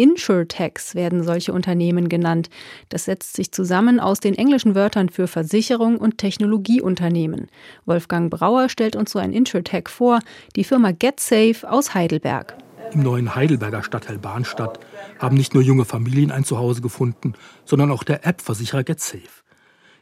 Insurtechs 0.00 0.94
werden 0.94 1.22
solche 1.22 1.52
Unternehmen 1.52 2.08
genannt. 2.08 2.48
Das 2.88 3.04
setzt 3.04 3.36
sich 3.36 3.52
zusammen 3.52 4.00
aus 4.00 4.18
den 4.18 4.34
englischen 4.34 4.74
Wörtern 4.74 5.10
für 5.10 5.26
Versicherung 5.26 5.98
und 5.98 6.16
Technologieunternehmen. 6.16 7.48
Wolfgang 7.84 8.30
Brauer 8.30 8.70
stellt 8.70 8.96
uns 8.96 9.10
so 9.10 9.18
ein 9.18 9.34
Insurtech 9.34 9.90
vor, 9.90 10.20
die 10.56 10.64
Firma 10.64 10.92
GetSafe 10.92 11.70
aus 11.70 11.92
Heidelberg. 11.92 12.56
Im 12.94 13.02
neuen 13.02 13.34
Heidelberger 13.34 13.82
Stadtteil 13.82 14.16
Bahnstadt 14.16 14.80
haben 15.18 15.36
nicht 15.36 15.52
nur 15.52 15.62
junge 15.62 15.84
Familien 15.84 16.30
ein 16.30 16.44
Zuhause 16.44 16.80
gefunden, 16.80 17.34
sondern 17.66 17.90
auch 17.90 18.02
der 18.02 18.26
App-Versicherer 18.26 18.84
GetSafe. 18.84 19.44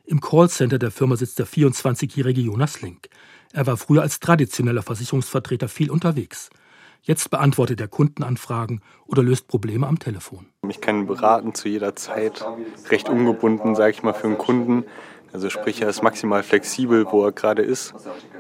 Im 0.05 0.21
Callcenter 0.21 0.79
der 0.79 0.93
Firma 0.93 1.17
sitzt 1.17 1.41
der 1.41 1.49
24-jährige 1.49 2.41
Jonas 2.41 2.83
Link. 2.83 3.09
Er 3.53 3.67
war 3.67 3.77
früher 3.77 4.03
als 4.03 4.21
traditioneller 4.21 4.83
Versicherungsvertreter 4.83 5.69
viel 5.69 5.91
unterwegs. 5.91 6.51
Jetzt 7.03 7.31
beantwortet 7.31 7.81
er 7.81 7.89
Kundenanfragen 7.89 8.83
oder 9.07 9.23
löst 9.23 9.49
Probleme 9.49 9.87
am 9.87 9.99
Telefon. 9.99 10.47
Ich 10.69 10.81
kann 10.81 11.07
beraten 11.07 11.55
zu 11.55 11.69
jeder 11.69 11.97
Zeit, 11.97 12.45
recht 12.91 13.09
ungebunden, 13.09 13.75
sage 13.75 13.93
ich 13.93 14.03
mal, 14.03 14.13
für 14.13 14.27
einen 14.27 14.39
Kunden. 14.39 14.85
Also 15.33 15.51
sprich, 15.51 15.83
er 15.83 15.89
ist 15.89 16.03
maximal 16.03 16.43
flexibel, 16.43 17.07
wo 17.11 17.25
er 17.25 17.33
gerade 17.33 17.63
ist. 17.63 17.95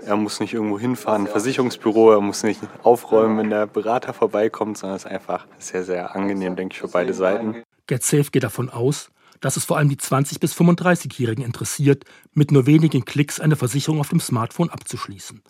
Er 0.04 0.16
muss 0.16 0.40
nicht 0.40 0.54
irgendwo 0.54 0.78
hinfahren, 0.78 1.22
ein 1.22 1.28
Versicherungsbüro, 1.28 2.12
er 2.12 2.20
muss 2.20 2.42
nicht 2.42 2.60
aufräumen, 2.82 3.38
wenn 3.38 3.50
der 3.50 3.66
Berater 3.66 4.14
vorbeikommt, 4.14 4.78
sondern 4.78 4.96
es 4.96 5.04
ist 5.04 5.10
einfach 5.10 5.46
sehr, 5.58 5.84
sehr 5.84 6.14
angenehm, 6.14 6.56
denke 6.56 6.74
ich, 6.74 6.80
für 6.80 6.88
beide 6.88 7.12
Seiten. 7.12 7.62
GetSafe 7.86 8.30
geht 8.30 8.42
davon 8.42 8.70
aus, 8.70 9.10
dass 9.40 9.56
es 9.56 9.64
vor 9.64 9.76
allem 9.76 9.88
die 9.88 9.96
20- 9.96 10.40
bis 10.40 10.54
35-Jährigen 10.54 11.44
interessiert, 11.44 12.04
mit 12.32 12.52
nur 12.52 12.66
wenigen 12.66 13.04
Klicks 13.04 13.38
eine 13.38 13.56
Versicherung 13.56 14.00
auf 14.00 14.08
dem 14.08 14.20
Smartphone 14.20 14.70
abzuschließen 14.70 15.42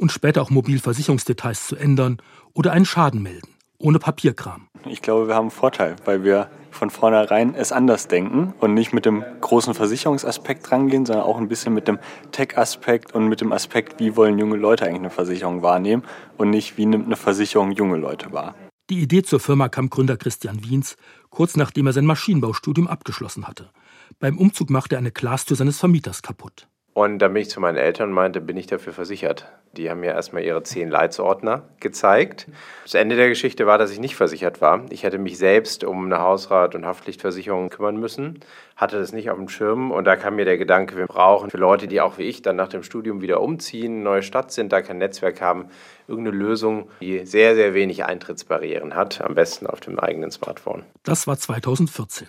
und 0.00 0.10
später 0.10 0.42
auch 0.42 0.50
Mobilversicherungsdetails 0.50 1.66
zu 1.66 1.76
ändern 1.76 2.18
oder 2.54 2.72
einen 2.72 2.86
Schaden 2.86 3.22
melden, 3.22 3.48
ohne 3.78 3.98
Papierkram. 3.98 4.68
Ich 4.86 5.02
glaube, 5.02 5.28
wir 5.28 5.34
haben 5.34 5.44
einen 5.44 5.50
Vorteil, 5.50 5.96
weil 6.04 6.24
wir 6.24 6.50
von 6.70 6.90
vornherein 6.90 7.54
es 7.54 7.72
anders 7.72 8.08
denken 8.08 8.54
und 8.60 8.74
nicht 8.74 8.92
mit 8.92 9.04
dem 9.04 9.24
großen 9.40 9.74
Versicherungsaspekt 9.74 10.70
rangehen, 10.72 11.04
sondern 11.04 11.24
auch 11.24 11.36
ein 11.36 11.48
bisschen 11.48 11.74
mit 11.74 11.86
dem 11.88 11.98
Tech-Aspekt 12.32 13.14
und 13.14 13.28
mit 13.28 13.40
dem 13.40 13.52
Aspekt, 13.52 14.00
wie 14.00 14.16
wollen 14.16 14.38
junge 14.38 14.56
Leute 14.56 14.84
eigentlich 14.86 15.00
eine 15.00 15.10
Versicherung 15.10 15.62
wahrnehmen 15.62 16.02
und 16.38 16.50
nicht, 16.50 16.78
wie 16.78 16.86
nimmt 16.86 17.06
eine 17.06 17.16
Versicherung 17.16 17.72
junge 17.72 17.96
Leute 17.96 18.32
wahr. 18.32 18.54
Die 18.88 19.00
Idee 19.00 19.22
zur 19.22 19.38
Firma 19.38 19.68
kam 19.68 19.90
Gründer 19.90 20.16
Christian 20.16 20.64
Wiens 20.64 20.96
kurz 21.30 21.56
nachdem 21.56 21.86
er 21.86 21.92
sein 21.92 22.06
Maschinenbaustudium 22.06 22.88
abgeschlossen 22.88 23.46
hatte. 23.46 23.70
Beim 24.18 24.36
Umzug 24.36 24.68
machte 24.70 24.96
er 24.96 24.98
eine 24.98 25.12
Glastür 25.12 25.56
seines 25.56 25.78
Vermieters 25.78 26.22
kaputt. 26.22 26.68
Und 27.02 27.20
dann 27.20 27.32
bin 27.32 27.40
ich 27.40 27.48
zu 27.48 27.60
meinen 27.60 27.78
Eltern 27.78 28.10
und 28.10 28.14
meinte, 28.14 28.42
bin 28.42 28.58
ich 28.58 28.66
dafür 28.66 28.92
versichert? 28.92 29.50
Die 29.72 29.88
haben 29.88 30.00
mir 30.00 30.12
erstmal 30.12 30.42
ihre 30.42 30.62
zehn 30.62 30.90
Leitsordner 30.90 31.62
gezeigt. 31.80 32.46
Das 32.82 32.92
Ende 32.92 33.16
der 33.16 33.30
Geschichte 33.30 33.64
war, 33.64 33.78
dass 33.78 33.90
ich 33.90 33.98
nicht 33.98 34.16
versichert 34.16 34.60
war. 34.60 34.84
Ich 34.90 35.02
hätte 35.02 35.16
mich 35.16 35.38
selbst 35.38 35.82
um 35.82 36.04
eine 36.04 36.20
Hausrat- 36.20 36.74
und 36.74 36.84
Haftpflichtversicherung 36.84 37.70
kümmern 37.70 37.96
müssen, 37.96 38.40
hatte 38.76 38.98
das 38.98 39.14
nicht 39.14 39.30
auf 39.30 39.38
dem 39.38 39.48
Schirm 39.48 39.92
und 39.92 40.04
da 40.04 40.14
kam 40.16 40.36
mir 40.36 40.44
der 40.44 40.58
Gedanke, 40.58 40.94
wir 40.98 41.06
brauchen 41.06 41.48
für 41.48 41.56
Leute, 41.56 41.88
die 41.88 42.02
auch 42.02 42.18
wie 42.18 42.24
ich 42.24 42.42
dann 42.42 42.56
nach 42.56 42.68
dem 42.68 42.82
Studium 42.82 43.22
wieder 43.22 43.40
umziehen, 43.40 44.02
neue 44.02 44.22
Stadt 44.22 44.52
sind, 44.52 44.70
da 44.70 44.82
kein 44.82 44.98
Netzwerk 44.98 45.40
haben, 45.40 45.70
irgendeine 46.06 46.36
Lösung, 46.36 46.90
die 47.00 47.24
sehr, 47.24 47.54
sehr 47.54 47.72
wenig 47.72 48.04
Eintrittsbarrieren 48.04 48.94
hat, 48.94 49.22
am 49.22 49.34
besten 49.34 49.66
auf 49.66 49.80
dem 49.80 49.98
eigenen 49.98 50.32
Smartphone. 50.32 50.82
Das 51.04 51.26
war 51.26 51.38
2014. 51.38 52.28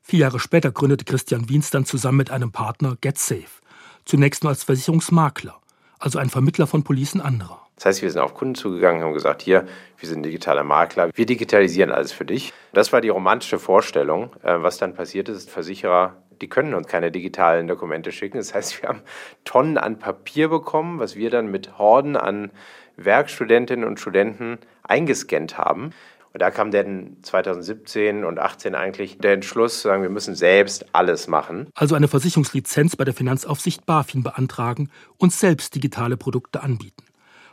Vier 0.00 0.20
Jahre 0.20 0.38
später 0.38 0.70
gründete 0.70 1.04
Christian 1.04 1.48
Wiens 1.48 1.70
dann 1.70 1.86
zusammen 1.86 2.18
mit 2.18 2.30
einem 2.30 2.52
Partner 2.52 2.96
GetSafe 3.00 3.62
zunächst 4.04 4.42
nur 4.44 4.50
als 4.50 4.64
Versicherungsmakler, 4.64 5.56
also 5.98 6.18
ein 6.18 6.30
Vermittler 6.30 6.66
von 6.66 6.84
Policen 6.84 7.20
anderer. 7.20 7.62
Das 7.76 7.86
heißt, 7.86 8.02
wir 8.02 8.10
sind 8.10 8.20
auf 8.20 8.34
Kunden 8.34 8.54
zugegangen 8.54 9.00
und 9.00 9.08
haben 9.08 9.14
gesagt, 9.14 9.42
hier, 9.42 9.66
wir 9.98 10.08
sind 10.08 10.22
digitaler 10.24 10.62
Makler, 10.62 11.10
wir 11.14 11.26
digitalisieren 11.26 11.90
alles 11.90 12.12
für 12.12 12.24
dich. 12.24 12.52
Das 12.72 12.92
war 12.92 13.00
die 13.00 13.08
romantische 13.08 13.58
Vorstellung. 13.58 14.30
Äh, 14.42 14.62
was 14.62 14.78
dann 14.78 14.94
passiert 14.94 15.28
ist, 15.28 15.50
Versicherer, 15.50 16.16
die 16.40 16.48
können 16.48 16.74
uns 16.74 16.86
keine 16.86 17.10
digitalen 17.10 17.66
Dokumente 17.66 18.12
schicken. 18.12 18.36
Das 18.36 18.54
heißt, 18.54 18.82
wir 18.82 18.88
haben 18.88 19.02
Tonnen 19.44 19.78
an 19.78 19.98
Papier 19.98 20.48
bekommen, 20.48 21.00
was 21.00 21.16
wir 21.16 21.30
dann 21.30 21.50
mit 21.50 21.78
Horden 21.78 22.16
an 22.16 22.50
Werkstudentinnen 22.96 23.84
und 23.84 23.98
Studenten 23.98 24.58
eingescannt 24.82 25.58
haben. 25.58 25.90
Und 26.32 26.40
da 26.40 26.50
kam 26.50 26.70
dann 26.70 27.18
2017 27.22 28.24
und 28.24 28.36
2018 28.36 28.74
eigentlich 28.74 29.18
der 29.18 29.34
Entschluss, 29.34 29.82
zu 29.82 29.88
sagen, 29.88 30.02
wir 30.02 30.10
müssen 30.10 30.34
selbst 30.34 30.86
alles 30.94 31.28
machen. 31.28 31.68
Also 31.74 31.94
eine 31.94 32.08
Versicherungslizenz 32.08 32.96
bei 32.96 33.04
der 33.04 33.14
Finanzaufsicht 33.14 33.84
BaFin 33.84 34.22
beantragen 34.22 34.90
und 35.18 35.32
selbst 35.32 35.74
digitale 35.74 36.16
Produkte 36.16 36.62
anbieten. 36.62 37.04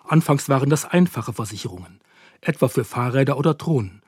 Anfangs 0.06 0.48
waren 0.50 0.70
das 0.70 0.86
einfache 0.86 1.34
Versicherungen, 1.34 2.00
etwa 2.42 2.68
für 2.70 2.86
Fahrräder 2.86 3.38
oder 3.38 3.54
Drohnen. 3.54 4.02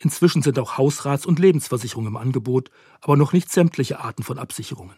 Inzwischen 0.00 0.42
sind 0.42 0.58
auch 0.58 0.78
Hausrats- 0.78 1.26
und 1.26 1.38
Lebensversicherungen 1.38 2.12
im 2.12 2.16
Angebot, 2.16 2.70
aber 3.00 3.16
noch 3.16 3.32
nicht 3.32 3.50
sämtliche 3.50 4.00
Arten 4.00 4.22
von 4.22 4.38
Absicherungen. 4.38 4.96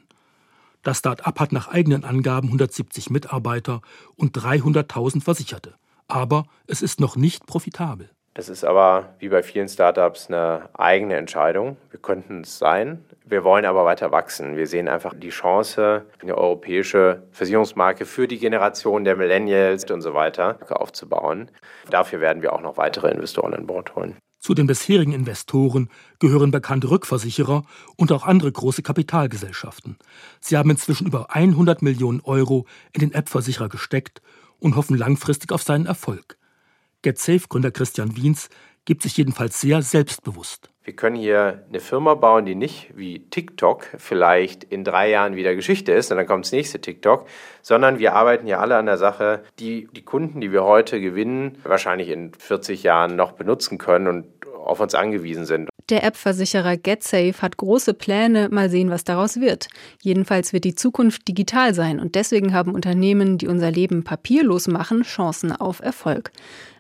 Das 0.83 0.99
Start-up 0.99 1.41
hat 1.41 1.53
nach 1.53 1.69
eigenen 1.69 2.05
Angaben 2.05 2.49
170 2.49 3.11
Mitarbeiter 3.11 3.83
und 4.17 4.37
300.000 4.37 5.23
Versicherte. 5.23 5.75
Aber 6.09 6.45
es 6.67 6.81
ist 6.81 7.01
noch 7.01 7.17
nicht 7.17 7.47
profitabel. 7.47 8.11
Das 8.35 8.49
ist 8.49 8.65
aber 8.65 9.15
wie 9.19 9.29
bei 9.29 9.43
vielen 9.43 9.69
Startups 9.69 10.29
eine 10.29 10.69
eigene 10.75 11.17
Entscheidung. 11.17 11.77
Wir 11.91 11.99
könnten 11.99 12.43
es 12.43 12.59
sein. 12.59 13.05
Wir 13.25 13.43
wollen 13.43 13.65
aber 13.65 13.85
weiter 13.85 14.13
wachsen. 14.13 14.57
Wir 14.57 14.67
sehen 14.67 14.89
einfach 14.89 15.15
die 15.15 15.31
Chance, 15.31 16.05
eine 16.23 16.39
europäische 16.39 17.23
Versicherungsmarke 17.33 18.07
für 18.07 18.29
die 18.29 18.39
Generation 18.39 19.05
der 19.05 19.17
Millennials 19.17 19.91
und 19.91 20.01
so 20.01 20.15
weiter 20.15 20.59
aufzubauen. 20.71 21.51
Dafür 21.91 22.21
werden 22.21 22.43
wir 22.43 22.53
auch 22.53 22.61
noch 22.61 22.77
weitere 22.77 23.11
Investoren 23.11 23.53
an 23.53 23.67
Bord 23.67 23.97
holen. 23.97 24.17
Zu 24.39 24.55
den 24.55 24.67
bisherigen 24.67 25.13
Investoren 25.13 25.91
gehören 26.19 26.51
bekannte 26.51 26.89
Rückversicherer 26.89 27.65
und 27.97 28.11
auch 28.11 28.25
andere 28.25 28.51
große 28.51 28.83
Kapitalgesellschaften. 28.83 29.99
Sie 30.41 30.57
haben 30.57 30.71
inzwischen 30.71 31.07
über 31.07 31.35
100 31.35 31.83
Millionen 31.83 32.23
Euro 32.23 32.65
in 32.93 33.01
den 33.01 33.13
App-Versicherer 33.13 33.69
gesteckt 33.69 34.23
und 34.59 34.77
hoffen 34.77 34.97
langfristig 34.97 35.53
auf 35.53 35.63
seinen 35.63 35.85
Erfolg. 35.85 36.40
GetSafe-Gründer 37.03 37.71
Christian 37.71 38.17
Wiens 38.17 38.51
gibt 38.85 39.03
sich 39.03 39.17
jedenfalls 39.17 39.61
sehr 39.61 39.83
selbstbewusst. 39.83 40.71
Wir 40.83 40.97
können 40.97 41.17
hier 41.17 41.65
eine 41.69 41.81
Firma 41.81 42.15
bauen, 42.15 42.47
die 42.47 42.55
nicht 42.55 42.91
wie 42.97 43.21
TikTok 43.21 43.87
vielleicht 43.99 44.65
in 44.65 44.83
drei 44.83 45.11
Jahren 45.11 45.37
wieder 45.37 45.55
Geschichte 45.55 45.93
ist 45.93 46.11
und 46.11 46.17
dann 46.17 46.27
kommt 46.27 46.47
das 46.47 46.53
nächste 46.53 46.81
TikTok, 46.81 47.27
sondern 47.63 47.99
wir 47.99 48.15
arbeiten 48.15 48.47
ja 48.47 48.59
alle 48.59 48.77
an 48.77 48.87
der 48.87 48.99
Sache, 48.99 49.45
die 49.59 49.89
die 49.93 50.03
Kunden, 50.03 50.41
die 50.41 50.53
wir 50.53 50.65
heute 50.65 51.01
gewinnen, 51.01 51.59
wahrscheinlich 51.63 52.09
in 52.09 52.33
40 52.35 52.83
Jahren 52.83 53.15
noch 53.15 53.33
benutzen 53.33 53.79
können 53.79 54.09
und 54.09 54.27
auf 54.57 54.81
uns 54.81 54.95
angewiesen 54.95 55.47
sind. 55.47 55.69
Der 55.89 56.05
App-Versicherer 56.05 56.77
GetSafe 56.77 57.43
hat 57.43 57.57
große 57.57 57.95
Pläne, 57.95 58.49
mal 58.51 58.71
sehen, 58.71 58.91
was 58.91 59.05
daraus 59.05 59.41
wird. 59.41 59.69
Jedenfalls 60.03 60.53
wird 60.53 60.65
die 60.65 60.75
Zukunft 60.75 61.27
digital 61.27 61.75
sein 61.75 61.99
und 61.99 62.15
deswegen 62.15 62.53
haben 62.53 62.75
Unternehmen, 62.75 63.39
die 63.39 63.49
unser 63.49 63.71
Leben 63.71 64.05
papierlos 64.05 64.69
machen, 64.69 65.03
Chancen 65.03 65.53
auf 65.53 65.81
Erfolg. 65.81 66.31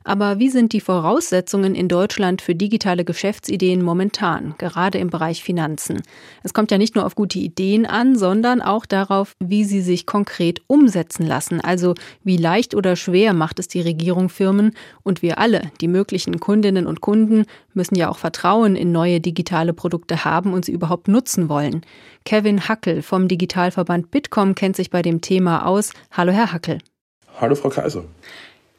Aber 0.02 0.38
wie 0.38 0.49
sind 0.49 0.73
die 0.73 0.80
Voraussetzungen 0.80 1.75
in 1.75 1.87
Deutschland 1.87 2.40
für 2.40 2.54
digitale 2.54 3.04
Geschäftsideen 3.04 3.83
momentan, 3.83 4.54
gerade 4.57 4.99
im 4.99 5.11
Bereich 5.11 5.45
Finanzen? 5.45 6.00
Es 6.42 6.54
kommt 6.54 6.71
ja 6.71 6.78
nicht 6.78 6.95
nur 6.95 7.04
auf 7.04 7.14
gute 7.14 7.38
Ideen 7.38 7.85
an, 7.85 8.16
sondern 8.16 8.62
auch 8.62 8.87
darauf, 8.87 9.37
wie 9.40 9.64
sie 9.64 9.83
sich 9.83 10.07
konkret 10.07 10.62
umsetzen 10.69 11.26
lassen. 11.26 11.61
Also 11.61 11.95
wie 12.25 12.38
leicht 12.38 12.75
oder 12.75 12.97
schwer 12.97 13.35
macht 13.35 13.59
es 13.59 13.69
die 13.69 13.83
Regierung 13.83 14.30
Firmen 14.30 14.73
und 15.02 15.21
wir 15.21 15.38
alle, 15.38 15.71
die 15.83 15.88
möglichen 15.88 16.40
Kundinnen 16.40 16.87
und 16.87 17.02
Kunden, 17.02 17.45
müssen 17.75 17.95
ja 17.95 18.09
auch 18.09 18.19
Vertrauen 18.19 18.76
in 18.76 18.92
neue 18.92 19.00
digitale 19.04 19.73
Produkte 19.73 20.25
haben 20.25 20.52
und 20.52 20.64
sie 20.64 20.73
überhaupt 20.73 21.09
nutzen 21.09 21.49
wollen. 21.49 21.83
Kevin 22.25 22.69
Hackel 22.69 23.02
vom 23.02 23.28
Digitalverband 23.28 24.11
Bitkom 24.11 24.54
kennt 24.54 24.76
sich 24.76 24.90
bei 24.90 25.02
dem 25.02 25.21
Thema 25.21 25.66
aus. 25.66 25.92
Hallo, 26.12 26.33
Herr 26.33 26.52
Hackel. 26.52 26.78
Hallo, 27.40 27.54
Frau 27.54 27.71
Kaiser. 27.71 28.04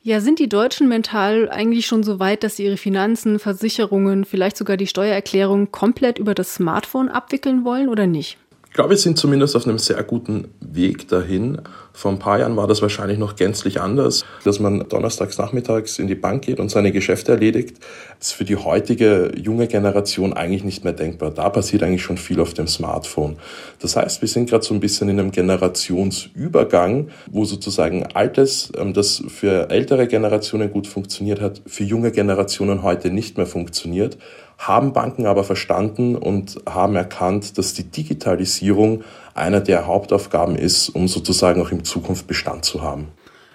Ja, 0.03 0.19
sind 0.19 0.39
die 0.39 0.49
Deutschen 0.49 0.87
mental 0.87 1.49
eigentlich 1.49 1.85
schon 1.85 2.01
so 2.01 2.19
weit, 2.19 2.43
dass 2.43 2.55
sie 2.55 2.65
ihre 2.65 2.77
Finanzen, 2.77 3.37
Versicherungen, 3.37 4.25
vielleicht 4.25 4.57
sogar 4.57 4.75
die 4.75 4.87
Steuererklärung 4.87 5.71
komplett 5.71 6.17
über 6.17 6.33
das 6.33 6.55
Smartphone 6.55 7.09
abwickeln 7.09 7.65
wollen 7.65 7.87
oder 7.87 8.07
nicht? 8.07 8.37
Ich 8.71 8.75
glaube, 8.75 8.91
wir 8.91 8.97
sind 8.97 9.17
zumindest 9.17 9.57
auf 9.57 9.67
einem 9.67 9.79
sehr 9.79 10.01
guten 10.01 10.47
Weg 10.61 11.09
dahin. 11.09 11.61
Vor 11.91 12.09
ein 12.09 12.19
paar 12.19 12.39
Jahren 12.39 12.55
war 12.55 12.67
das 12.67 12.81
wahrscheinlich 12.81 13.19
noch 13.19 13.35
gänzlich 13.35 13.81
anders, 13.81 14.23
dass 14.45 14.61
man 14.61 14.87
donnerstags 14.87 15.37
nachmittags 15.37 15.99
in 15.99 16.07
die 16.07 16.15
Bank 16.15 16.45
geht 16.45 16.57
und 16.61 16.71
seine 16.71 16.93
Geschäfte 16.93 17.33
erledigt. 17.33 17.79
Das 18.17 18.29
ist 18.29 18.33
für 18.33 18.45
die 18.45 18.55
heutige 18.55 19.33
junge 19.35 19.67
Generation 19.67 20.31
eigentlich 20.31 20.63
nicht 20.63 20.85
mehr 20.85 20.93
denkbar. 20.93 21.31
Da 21.31 21.49
passiert 21.49 21.83
eigentlich 21.83 22.01
schon 22.01 22.15
viel 22.15 22.39
auf 22.39 22.53
dem 22.53 22.67
Smartphone. 22.67 23.35
Das 23.79 23.97
heißt, 23.97 24.21
wir 24.21 24.29
sind 24.29 24.49
gerade 24.49 24.63
so 24.63 24.73
ein 24.73 24.79
bisschen 24.79 25.09
in 25.09 25.19
einem 25.19 25.31
Generationsübergang, 25.31 27.09
wo 27.29 27.43
sozusagen 27.43 28.05
Altes, 28.13 28.71
ähm, 28.77 28.93
das 28.93 29.21
für 29.27 29.69
ältere 29.69 30.07
Generationen 30.07 30.71
gut 30.71 30.87
funktioniert 30.87 31.41
hat, 31.41 31.61
für 31.65 31.83
junge 31.83 32.11
Generationen 32.11 32.83
heute 32.83 33.11
nicht 33.11 33.35
mehr 33.35 33.47
funktioniert 33.47 34.17
haben 34.61 34.93
Banken 34.93 35.25
aber 35.25 35.43
verstanden 35.43 36.15
und 36.15 36.61
haben 36.69 36.95
erkannt, 36.95 37.57
dass 37.57 37.73
die 37.73 37.83
Digitalisierung 37.83 39.03
einer 39.33 39.59
der 39.59 39.87
Hauptaufgaben 39.87 40.55
ist, 40.55 40.89
um 40.89 41.07
sozusagen 41.07 41.61
auch 41.61 41.71
in 41.71 41.83
Zukunft 41.83 42.27
Bestand 42.27 42.63
zu 42.63 42.81
haben. 42.81 43.07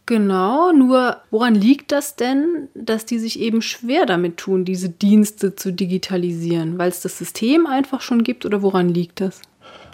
Genau, 0.06 0.72
nur 0.72 1.16
woran 1.30 1.54
liegt 1.54 1.90
das 1.90 2.16
denn, 2.16 2.68
dass 2.74 3.06
die 3.06 3.18
sich 3.18 3.40
eben 3.40 3.62
schwer 3.62 4.06
damit 4.06 4.36
tun, 4.36 4.64
diese 4.64 4.88
Dienste 4.88 5.56
zu 5.56 5.72
digitalisieren? 5.72 6.78
Weil 6.78 6.88
es 6.88 7.00
das 7.00 7.18
System 7.18 7.66
einfach 7.66 8.00
schon 8.00 8.22
gibt 8.22 8.44
oder 8.44 8.62
woran 8.62 8.88
liegt 8.88 9.20
das? 9.20 9.42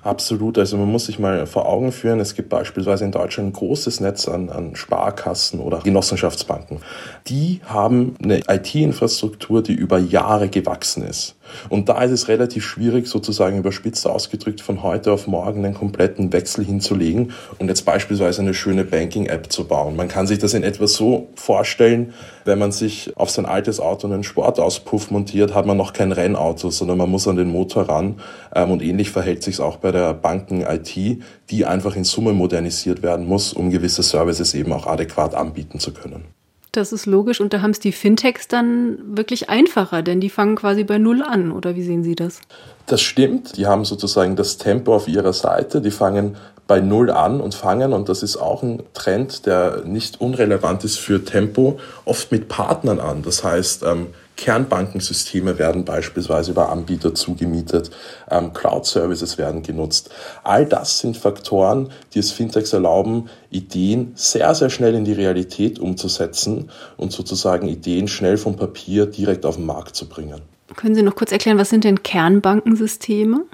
Absolut. 0.02 0.58
Also 0.58 0.76
man 0.76 0.90
muss 0.90 1.06
sich 1.06 1.18
mal 1.18 1.46
vor 1.46 1.68
Augen 1.68 1.92
führen, 1.92 2.18
es 2.18 2.34
gibt 2.34 2.48
beispielsweise 2.48 3.04
in 3.04 3.12
Deutschland 3.12 3.50
ein 3.50 3.52
großes 3.52 4.00
Netz 4.00 4.26
an, 4.26 4.50
an 4.50 4.74
Sparkassen 4.74 5.60
oder 5.60 5.78
Genossenschaftsbanken. 5.78 6.80
Die 7.28 7.60
haben 7.66 8.16
eine 8.22 8.40
IT-Infrastruktur, 8.48 9.62
die 9.62 9.74
über 9.74 9.98
Jahre 9.98 10.48
gewachsen 10.48 11.04
ist. 11.04 11.36
Und 11.68 11.88
da 11.88 12.02
ist 12.02 12.10
es 12.10 12.28
relativ 12.28 12.64
schwierig, 12.64 13.06
sozusagen 13.06 13.58
überspitzt 13.58 14.06
ausgedrückt, 14.06 14.60
von 14.60 14.82
heute 14.82 15.12
auf 15.12 15.26
morgen 15.26 15.64
einen 15.64 15.74
kompletten 15.74 16.32
Wechsel 16.32 16.64
hinzulegen 16.64 17.32
und 17.58 17.68
jetzt 17.68 17.84
beispielsweise 17.84 18.42
eine 18.42 18.54
schöne 18.54 18.84
Banking-App 18.84 19.52
zu 19.52 19.64
bauen. 19.64 19.96
Man 19.96 20.08
kann 20.08 20.26
sich 20.26 20.38
das 20.38 20.54
in 20.54 20.62
etwa 20.62 20.86
so 20.86 21.28
vorstellen, 21.34 22.14
wenn 22.44 22.58
man 22.58 22.72
sich 22.72 23.12
auf 23.16 23.30
sein 23.30 23.46
altes 23.46 23.80
Auto 23.80 24.06
einen 24.06 24.24
Sportauspuff 24.24 25.10
montiert, 25.10 25.54
hat 25.54 25.66
man 25.66 25.76
noch 25.76 25.92
kein 25.92 26.12
Rennauto, 26.12 26.70
sondern 26.70 26.98
man 26.98 27.10
muss 27.10 27.28
an 27.28 27.36
den 27.36 27.48
Motor 27.48 27.88
ran. 27.88 28.20
Ähm, 28.54 28.70
und 28.70 28.82
ähnlich 28.82 29.10
verhält 29.10 29.42
sich 29.42 29.54
es 29.54 29.60
auch 29.60 29.76
bei 29.76 29.92
der 29.92 30.14
Banken-IT, 30.14 31.22
die 31.50 31.66
einfach 31.66 31.96
in 31.96 32.04
Summe 32.04 32.32
modernisiert 32.32 33.02
werden 33.02 33.26
muss, 33.26 33.52
um 33.52 33.70
gewisse 33.70 34.02
Services 34.02 34.54
eben 34.54 34.72
auch 34.72 34.86
adäquat 34.86 35.34
anbieten 35.34 35.78
zu 35.78 35.92
können. 35.92 36.24
Das 36.72 36.90
ist 36.90 37.04
logisch 37.04 37.42
und 37.42 37.52
da 37.52 37.60
haben 37.60 37.72
es 37.72 37.80
die 37.80 37.92
Fintechs 37.92 38.48
dann 38.48 38.98
wirklich 39.16 39.50
einfacher, 39.50 40.02
denn 40.02 40.20
die 40.20 40.30
fangen 40.30 40.56
quasi 40.56 40.84
bei 40.84 40.96
Null 40.96 41.22
an, 41.22 41.52
oder 41.52 41.76
wie 41.76 41.82
sehen 41.82 42.02
Sie 42.02 42.14
das? 42.14 42.40
Das 42.86 43.02
stimmt, 43.02 43.58
die 43.58 43.66
haben 43.66 43.84
sozusagen 43.84 44.36
das 44.36 44.56
Tempo 44.56 44.94
auf 44.94 45.06
ihrer 45.06 45.34
Seite, 45.34 45.82
die 45.82 45.90
fangen 45.90 46.36
bei 46.72 46.80
Null 46.80 47.10
an 47.10 47.42
und 47.42 47.54
fangen, 47.54 47.92
und 47.92 48.08
das 48.08 48.22
ist 48.22 48.38
auch 48.38 48.62
ein 48.62 48.82
Trend, 48.94 49.44
der 49.44 49.82
nicht 49.84 50.22
unrelevant 50.22 50.84
ist 50.84 50.96
für 50.96 51.22
Tempo, 51.22 51.78
oft 52.06 52.32
mit 52.32 52.48
Partnern 52.48 52.98
an. 52.98 53.20
Das 53.20 53.44
heißt, 53.44 53.82
ähm, 53.82 54.06
Kernbankensysteme 54.36 55.58
werden 55.58 55.84
beispielsweise 55.84 56.52
über 56.52 56.70
Anbieter 56.70 57.14
zugemietet, 57.14 57.90
ähm, 58.30 58.54
Cloud-Services 58.54 59.36
werden 59.36 59.62
genutzt. 59.62 60.08
All 60.44 60.64
das 60.64 60.98
sind 60.98 61.18
Faktoren, 61.18 61.90
die 62.14 62.20
es 62.20 62.32
Fintechs 62.32 62.72
erlauben, 62.72 63.28
Ideen 63.50 64.12
sehr, 64.14 64.54
sehr 64.54 64.70
schnell 64.70 64.94
in 64.94 65.04
die 65.04 65.12
Realität 65.12 65.78
umzusetzen 65.78 66.70
und 66.96 67.12
sozusagen 67.12 67.68
Ideen 67.68 68.08
schnell 68.08 68.38
vom 68.38 68.56
Papier 68.56 69.04
direkt 69.04 69.44
auf 69.44 69.56
den 69.56 69.66
Markt 69.66 69.94
zu 69.94 70.08
bringen. 70.08 70.40
Können 70.74 70.94
Sie 70.94 71.02
noch 71.02 71.16
kurz 71.16 71.32
erklären, 71.32 71.58
was 71.58 71.68
sind 71.68 71.84
denn 71.84 72.02
Kernbankensysteme? 72.02 73.44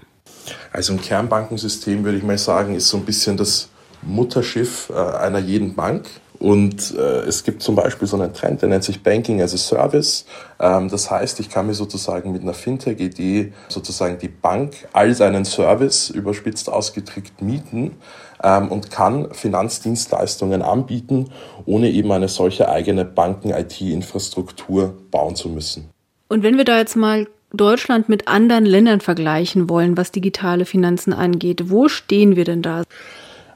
Also 0.73 0.93
ein 0.93 1.01
Kernbankensystem, 1.01 2.05
würde 2.05 2.19
ich 2.19 2.25
mal 2.25 2.39
sagen, 2.39 2.75
ist 2.75 2.89
so 2.89 2.97
ein 2.97 3.05
bisschen 3.05 3.37
das 3.37 3.69
Mutterschiff 4.03 4.91
äh, 4.91 4.95
einer 4.95 5.39
jeden 5.39 5.75
Bank. 5.75 6.07
Und 6.39 6.95
äh, 6.97 7.23
es 7.23 7.43
gibt 7.43 7.63
zum 7.63 7.75
Beispiel 7.75 8.07
so 8.07 8.17
einen 8.17 8.33
Trend, 8.33 8.63
der 8.63 8.69
nennt 8.69 8.85
sich 8.85 9.03
Banking 9.03 9.43
as 9.43 9.55
a 9.55 9.57
Service. 9.57 10.25
Ähm, 10.61 10.89
das 10.89 11.11
heißt, 11.11 11.41
ich 11.41 11.51
kann 11.51 11.67
mir 11.67 11.75
sozusagen 11.75 12.31
mit 12.31 12.43
einer 12.43 12.55
Fintech-Idee 12.55 13.53
sozusagen 13.69 14.19
die 14.19 14.29
Bank 14.29 14.87
als 14.93 15.21
einen 15.21 15.45
Service 15.45 16.11
überspitzt 16.11 16.71
ausgedrückt 16.71 17.43
mieten 17.43 17.97
ähm, 18.43 18.71
und 18.71 18.93
kann 18.93 19.35
Finanzdienstleistungen 19.35 20.63
anbieten, 20.63 21.31
ohne 21.67 21.91
eben 21.91 22.13
eine 22.13 22.29
solche 22.29 22.69
eigene 22.69 23.05
Banken-IT-Infrastruktur 23.05 24.95
bauen 25.11 25.35
zu 25.35 25.49
müssen. 25.49 25.91
Und 26.29 26.45
wenn 26.45 26.57
wir 26.57 26.65
da 26.65 26.79
jetzt 26.79 26.95
mal 26.95 27.27
Deutschland 27.53 28.09
mit 28.09 28.29
anderen 28.29 28.67
Ländern 28.67 29.01
vergleichen 29.01 29.69
wollen, 29.71 29.97
was 29.97 30.13
digitale 30.13 30.65
Finanzen 30.65 31.13
angeht, 31.13 31.71
wo 31.71 31.89
stehen 31.89 32.37
wir 32.37 32.45
denn 32.45 32.63
da? 32.63 32.83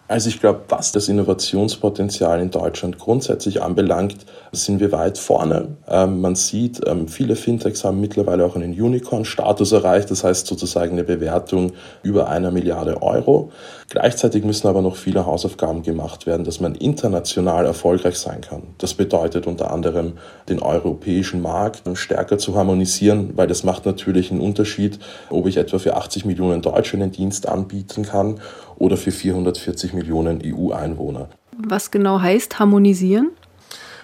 Also 0.08 0.28
ich 0.28 0.40
glaube, 0.40 0.64
was 0.68 0.92
das 0.92 1.08
Innovationspotenzial 1.08 2.40
in 2.40 2.50
Deutschland 2.50 2.98
grundsätzlich 2.98 3.62
anbelangt, 3.62 4.26
sind 4.50 4.80
wir 4.80 4.92
weit 4.92 5.16
vorne. 5.16 5.76
Ähm, 5.88 6.20
man 6.20 6.34
sieht, 6.34 6.80
ähm, 6.86 7.08
viele 7.08 7.34
Fintechs 7.34 7.82
haben 7.82 7.98
mittlerweile 8.00 8.44
auch 8.44 8.54
einen 8.54 8.78
Unicorn-Status 8.78 9.72
erreicht, 9.72 10.10
das 10.10 10.22
heißt 10.22 10.46
sozusagen 10.46 10.92
eine 10.92 11.04
Bewertung 11.04 11.72
über 12.02 12.28
einer 12.28 12.50
Milliarde 12.50 13.02
Euro. 13.02 13.52
Gleichzeitig 13.92 14.42
müssen 14.42 14.68
aber 14.68 14.80
noch 14.80 14.96
viele 14.96 15.26
Hausaufgaben 15.26 15.82
gemacht 15.82 16.24
werden, 16.24 16.44
dass 16.44 16.60
man 16.60 16.74
international 16.74 17.66
erfolgreich 17.66 18.16
sein 18.16 18.40
kann. 18.40 18.62
Das 18.78 18.94
bedeutet 18.94 19.46
unter 19.46 19.70
anderem, 19.70 20.14
den 20.48 20.60
europäischen 20.62 21.42
Markt 21.42 21.82
stärker 21.92 22.38
zu 22.38 22.56
harmonisieren, 22.56 23.36
weil 23.36 23.48
das 23.48 23.64
macht 23.64 23.84
natürlich 23.84 24.30
einen 24.30 24.40
Unterschied, 24.40 24.98
ob 25.28 25.46
ich 25.46 25.58
etwa 25.58 25.78
für 25.78 25.94
80 25.94 26.24
Millionen 26.24 26.62
Deutsche 26.62 26.96
einen 26.96 27.12
Dienst 27.12 27.46
anbieten 27.46 28.04
kann 28.04 28.40
oder 28.78 28.96
für 28.96 29.12
440 29.12 29.92
Millionen 29.92 30.40
EU-Einwohner. 30.42 31.28
Was 31.58 31.90
genau 31.90 32.18
heißt 32.18 32.58
harmonisieren? 32.58 33.32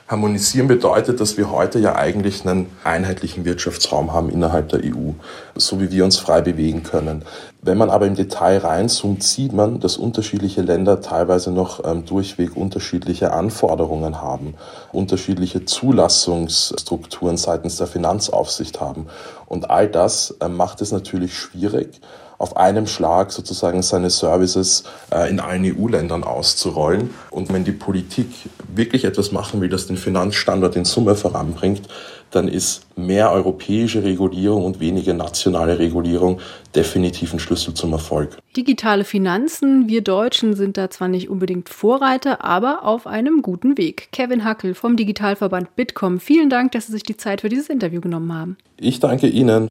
Harmonisieren 0.09 0.69
bedeutet, 0.69 1.21
dass 1.21 1.37
wir 1.37 1.51
heute 1.51 1.79
ja 1.79 1.95
eigentlich 1.95 2.47
einen 2.47 2.71
einheitlichen 2.83 3.45
Wirtschaftsraum 3.45 4.15
haben 4.15 4.31
innerhalb 4.31 4.71
der 4.71 4.81
EU, 4.83 5.13
so 5.55 5.83
wie 5.83 5.91
wir 5.91 6.03
uns 6.03 6.17
frei 6.17 6.41
bewegen 6.41 6.83
können. 6.83 7.27
Wenn 7.61 7.77
man 7.77 7.91
aber 7.91 8.07
im 8.07 8.15
Detail 8.15 8.57
reinzoomt, 8.59 9.23
sieht 9.23 9.53
man, 9.53 9.81
dass 9.81 9.99
unterschiedliche 9.99 10.63
Länder 10.63 11.03
teilweise 11.03 11.51
noch 11.51 11.85
ähm, 11.85 12.07
durchweg 12.07 12.57
unterschiedliche 12.57 13.35
Anforderungen 13.35 14.23
haben, 14.23 14.55
unterschiedliche 14.93 15.67
Zulassungsstrukturen 15.67 17.37
seitens 17.37 17.77
der 17.77 17.87
Finanzaufsicht 17.87 18.81
haben. 18.81 19.09
Und 19.45 19.69
all 19.69 19.89
das 19.89 20.31
äh, 20.41 20.49
macht 20.49 20.81
es 20.81 20.91
natürlich 20.91 21.37
schwierig, 21.37 22.01
auf 22.39 22.57
einem 22.57 22.87
Schlag 22.87 23.33
sozusagen 23.33 23.83
seine 23.83 24.11
Services 24.11 24.85
äh, 25.13 25.29
in 25.29 25.41
allen 25.41 25.65
EU-Ländern 25.65 26.23
auszurollen. 26.23 27.11
Und 27.31 27.53
wenn 27.53 27.65
die 27.65 27.73
Politik 27.73 28.29
wirklich 28.75 29.05
etwas 29.05 29.33
machen 29.33 29.61
will, 29.61 29.69
das 29.69 29.89
den 29.89 29.97
Finanzstandort 29.97 30.77
in 30.77 30.85
Summe 30.85 31.17
voranbringt, 31.17 31.83
dann 32.31 32.47
ist 32.47 32.83
mehr 32.97 33.33
europäische 33.33 34.05
Regulierung 34.05 34.65
und 34.65 34.81
weniger 34.81 35.15
nationale 35.15 35.79
Regulierung 35.79 36.41
definitiv 36.75 37.33
ein 37.33 37.39
Schlüssel 37.39 37.75
zum 37.75 37.93
Erfolg. 37.93 38.37
Digitale 38.57 39.05
Finanzen, 39.05 39.89
wir 39.89 40.03
Deutschen 40.03 40.55
sind 40.55 40.77
da 40.77 40.91
zwar 40.91 41.09
nicht 41.09 41.31
unbedingt 41.31 41.69
Vorreiter, 41.69 42.45
aber 42.45 42.85
auf 42.85 43.07
einem 43.07 43.43
guten 43.43 43.79
Weg. 43.79 44.09
Kevin 44.13 44.45
Hackel 44.45 44.75
vom 44.75 44.97
Digitalverband 44.97 45.75
Bitkom, 45.75 46.21
vielen 46.21 46.51
Dank, 46.51 46.73
dass 46.73 46.87
Sie 46.87 46.93
sich 46.93 47.03
die 47.03 47.17
Zeit 47.17 47.41
für 47.41 47.49
dieses 47.49 47.69
Interview 47.69 48.01
genommen 48.01 48.33
haben. 48.35 48.57
Ich 48.79 49.01
danke 49.01 49.27
Ihnen. 49.27 49.69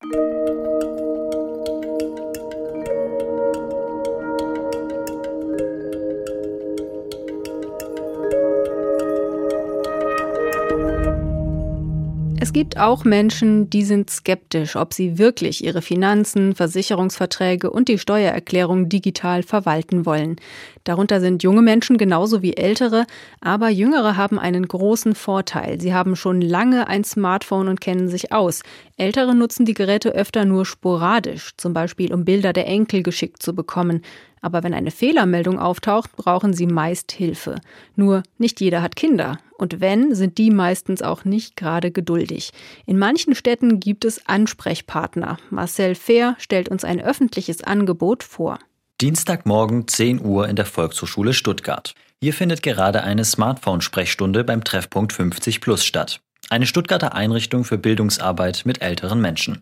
Gibt 12.57 12.79
auch 12.79 13.03
Menschen, 13.03 13.69
die 13.69 13.83
sind 13.83 14.09
skeptisch, 14.09 14.77
ob 14.77 14.91
sie 14.91 15.19
wirklich 15.19 15.63
ihre 15.63 15.83
Finanzen, 15.83 16.55
Versicherungsverträge 16.55 17.69
und 17.69 17.87
die 17.87 17.99
Steuererklärung 17.99 18.89
digital 18.89 19.43
verwalten 19.43 20.07
wollen. 20.07 20.37
Darunter 20.83 21.21
sind 21.21 21.43
junge 21.43 21.61
Menschen 21.61 21.99
genauso 21.99 22.41
wie 22.41 22.57
ältere, 22.57 23.05
aber 23.41 23.69
jüngere 23.69 24.17
haben 24.17 24.39
einen 24.39 24.67
großen 24.67 25.13
Vorteil. 25.13 25.79
Sie 25.79 25.93
haben 25.93 26.15
schon 26.15 26.41
lange 26.41 26.87
ein 26.87 27.03
Smartphone 27.03 27.67
und 27.67 27.79
kennen 27.79 28.07
sich 28.07 28.31
aus. 28.31 28.63
Ältere 28.95 29.35
nutzen 29.35 29.65
die 29.67 29.75
Geräte 29.75 30.15
öfter 30.15 30.43
nur 30.43 30.65
sporadisch, 30.65 31.51
zum 31.57 31.73
Beispiel 31.73 32.11
um 32.11 32.25
Bilder 32.25 32.53
der 32.53 32.65
Enkel 32.65 33.03
geschickt 33.03 33.43
zu 33.43 33.53
bekommen. 33.53 34.01
Aber 34.41 34.63
wenn 34.63 34.73
eine 34.73 34.91
Fehlermeldung 34.91 35.59
auftaucht, 35.59 36.15
brauchen 36.15 36.53
sie 36.53 36.67
meist 36.67 37.11
Hilfe. 37.11 37.55
Nur 37.95 38.23
nicht 38.37 38.61
jeder 38.61 38.81
hat 38.81 38.95
Kinder. 38.95 39.39
Und 39.57 39.81
wenn, 39.81 40.13
sind 40.13 40.37
die 40.37 40.51
meistens 40.51 41.01
auch 41.01 41.25
nicht 41.25 41.55
gerade 41.55 41.91
geduldig. 41.91 42.51
In 42.85 42.97
manchen 42.97 43.33
Städten 43.33 43.79
gibt 43.79 44.05
es 44.05 44.27
Ansprechpartner. 44.27 45.37
Marcel 45.49 45.95
Fehr 45.95 46.35
stellt 46.37 46.69
uns 46.69 46.83
ein 46.83 47.01
öffentliches 47.01 47.63
Angebot 47.63 48.23
vor. 48.23 48.59
Dienstagmorgen 49.01 49.87
10 49.87 50.23
Uhr 50.23 50.47
in 50.47 50.55
der 50.55 50.65
Volkshochschule 50.65 51.33
Stuttgart. 51.33 51.93
Hier 52.21 52.33
findet 52.33 52.63
gerade 52.63 53.03
eine 53.03 53.25
Smartphone-Sprechstunde 53.25 54.43
beim 54.43 54.63
Treffpunkt 54.63 55.13
50 55.13 55.61
Plus 55.61 55.85
statt. 55.85 56.19
Eine 56.49 56.65
Stuttgarter 56.65 57.13
Einrichtung 57.13 57.63
für 57.63 57.77
Bildungsarbeit 57.77 58.63
mit 58.65 58.81
älteren 58.81 59.21
Menschen. 59.21 59.61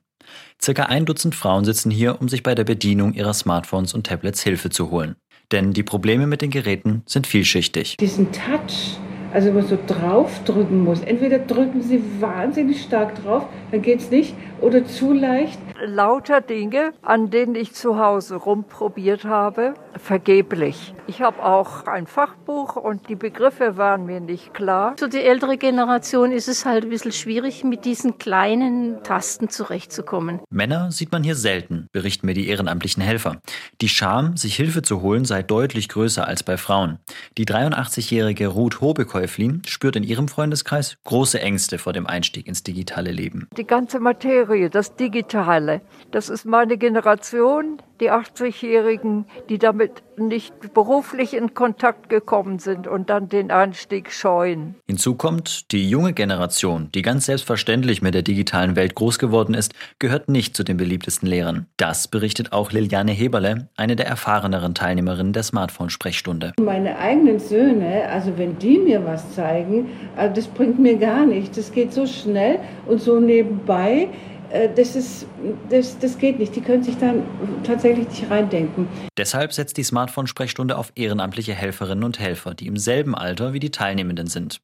Circa 0.62 0.84
ein 0.84 1.06
Dutzend 1.06 1.36
Frauen 1.36 1.66
sitzen 1.66 1.92
hier, 1.92 2.22
um 2.22 2.30
sich 2.30 2.44
bei 2.44 2.56
der 2.56 2.64
Bedienung 2.64 3.14
ihrer 3.14 3.34
Smartphones 3.34 3.94
und 3.94 4.08
Tablets 4.08 4.42
Hilfe 4.42 4.70
zu 4.70 4.92
holen. 4.92 5.16
Denn 5.52 5.74
die 5.74 5.84
Probleme 5.84 6.28
mit 6.28 6.42
den 6.42 6.50
Geräten 6.50 7.04
sind 7.06 7.28
vielschichtig. 7.28 7.98
Diesen 7.98 8.32
Touch, 8.32 8.98
also 9.32 9.50
wo 9.50 9.54
man 9.54 9.68
so 9.68 9.78
draufdrücken 9.86 10.84
muss. 10.84 11.02
Entweder 11.02 11.40
drücken 11.40 11.82
sie 11.82 12.02
wahnsinnig 12.20 12.82
stark 12.82 13.22
drauf, 13.22 13.46
dann 13.72 13.82
geht 13.82 14.00
es 14.00 14.10
nicht, 14.10 14.34
oder 14.66 14.84
zu 14.84 15.14
leicht. 15.14 15.60
Lauter 15.86 16.42
Dinge, 16.42 16.94
an 17.04 17.30
denen 17.30 17.54
ich 17.54 17.74
zu 17.74 18.00
Hause 18.00 18.36
rumprobiert 18.36 19.24
habe, 19.24 19.76
vergeblich. 19.96 20.96
Ich 21.06 21.22
habe 21.22 21.44
auch 21.44 21.86
ein 21.86 22.08
Fachbuch 22.08 22.76
und 22.76 23.08
die 23.10 23.16
Begriffe 23.16 23.78
waren 23.78 24.08
mir 24.08 24.20
nicht 24.20 24.56
klar. 24.56 24.96
Für 24.98 25.08
die 25.08 25.22
ältere 25.22 25.58
Generation 25.58 26.32
ist 26.32 26.48
es 26.48 26.66
halt 26.66 26.86
ein 26.86 26.90
bisschen 26.90 27.12
schwierig, 27.12 27.64
mit 27.64 27.86
diesen 27.86 28.18
kleinen 28.18 29.04
Tasten 29.04 29.50
zurechtzukommen. 29.50 30.40
Männer 30.50 30.92
sieht 30.92 31.12
man 31.12 31.24
hier 31.24 31.36
selten, 31.36 31.88
berichten 31.92 32.26
mir 32.26 32.34
die 32.34 32.48
ehrenamtlichen 32.48 33.04
Helfer. 33.04 33.40
Die 33.82 33.90
Scham, 33.90 34.36
sich 34.36 34.56
Hilfe 34.56 34.82
zu 34.82 35.02
holen, 35.02 35.26
sei 35.26 35.44
deutlich 35.44 35.90
größer 35.90 36.28
als 36.28 36.42
bei 36.42 36.58
Frauen. 36.58 36.98
Die 37.38 37.46
83-jährige 37.46 38.48
Ruth 38.48 38.82
Hobekäuflin 38.82 39.62
spürt 39.68 39.96
in 39.96 40.04
ihrem 40.04 40.28
Freundeskreis 40.28 40.98
große 41.04 41.40
Ängste 41.40 41.78
vor 41.78 41.94
dem 41.94 42.08
Einstieg 42.08 42.48
ins 42.48 42.64
digitale 42.64 43.12
Leben. 43.12 43.48
Die 43.56 43.68
ganze 43.68 44.00
Materie, 44.00 44.55
das 44.70 44.96
Digitale, 44.96 45.82
das 46.12 46.30
ist 46.30 46.46
meine 46.46 46.78
Generation, 46.78 47.82
die 48.00 48.12
80-Jährigen, 48.12 49.26
die 49.50 49.58
damit 49.58 50.04
nicht 50.18 50.74
beruflich 50.74 51.34
in 51.34 51.54
Kontakt 51.54 52.10
gekommen 52.10 52.60
sind 52.60 52.88
und 52.88 53.10
dann 53.10 53.30
den 53.30 53.52
Einstieg 53.52 54.12
scheuen. 54.12 54.76
Hinzu 54.88 55.16
kommt, 55.16 55.72
die 55.72 55.90
junge 55.90 56.14
Generation, 56.14 56.90
die 56.94 57.02
ganz 57.02 57.26
selbstverständlich 57.26 58.02
mit 58.02 58.14
der 58.14 58.22
digitalen 58.22 58.76
Welt 58.76 58.96
groß 58.96 59.20
geworden 59.20 59.54
ist, 59.54 59.74
gehört 60.00 60.30
nicht 60.30 60.56
zu 60.56 60.64
den 60.64 60.78
beliebtesten 60.78 61.28
Lehrern. 61.28 61.68
Das 61.78 62.08
berichtet 62.08 62.52
auch 62.52 62.72
Liliane 62.72 63.12
Heberle, 63.12 63.70
eine 63.78 63.96
der 63.96 64.08
erfahreneren 64.08 64.76
Teilnehmerinnen 64.76 65.34
der 65.34 65.44
Smartphone-Sprechstunde. 65.44 66.54
Meine 66.60 66.98
eigenen 66.98 67.40
Söhne, 67.40 68.10
also 68.10 68.38
wenn 68.38 68.60
die 68.60 68.78
mir 68.78 69.06
was 69.06 69.34
zeigen, 69.34 69.90
also 70.16 70.36
das 70.36 70.48
bringt 70.48 70.80
mir 70.80 70.98
gar 70.98 71.26
nichts. 71.26 71.56
Das 71.56 71.72
geht 71.72 71.94
so 71.94 72.06
schnell 72.06 72.60
und 72.88 73.02
so 73.02 73.20
nebenbei. 73.20 74.10
Äh, 74.56 74.70
das, 74.74 74.96
ist, 74.96 75.28
das, 75.70 76.00
das 76.00 76.18
geht 76.18 76.40
nicht. 76.40 76.56
Die 76.56 76.62
können 76.62 76.84
sich 76.84 76.98
dann 76.98 77.24
tatsächlich 77.64 78.08
nicht 78.08 78.32
reindenken. 78.32 78.88
Deshalb 79.18 79.52
setzt 79.52 79.78
die 79.78 79.84
Smartphone-Sprechstunde 79.84 80.78
auf 80.78 80.92
ehrenamtliche 80.96 81.54
Helferinnen 81.54 82.04
und 82.04 82.20
Helfer, 82.20 82.54
die 82.54 82.68
im 82.68 82.78
selben 82.78 83.16
Alter 83.16 83.54
wie 83.54 83.60
die 83.60 83.72
Teilnehmenden 83.72 84.28
sind. 84.28 84.62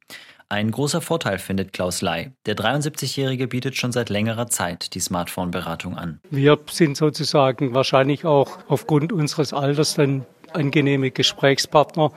Ein 0.47 0.71
großer 0.71 1.01
Vorteil 1.01 1.39
findet 1.39 1.71
Klaus 1.71 2.01
Ley. 2.01 2.31
Der 2.45 2.55
73-Jährige 2.55 3.47
bietet 3.47 3.77
schon 3.77 3.91
seit 3.91 4.09
längerer 4.09 4.47
Zeit 4.47 4.95
die 4.95 4.99
Smartphone-Beratung 4.99 5.97
an. 5.97 6.19
Wir 6.29 6.57
sind 6.69 6.97
sozusagen 6.97 7.73
wahrscheinlich 7.73 8.25
auch 8.25 8.59
aufgrund 8.67 9.13
unseres 9.13 9.53
Alters 9.53 9.95
dann 9.95 10.25
angenehme 10.53 11.11
Gesprächspartner 11.11 12.11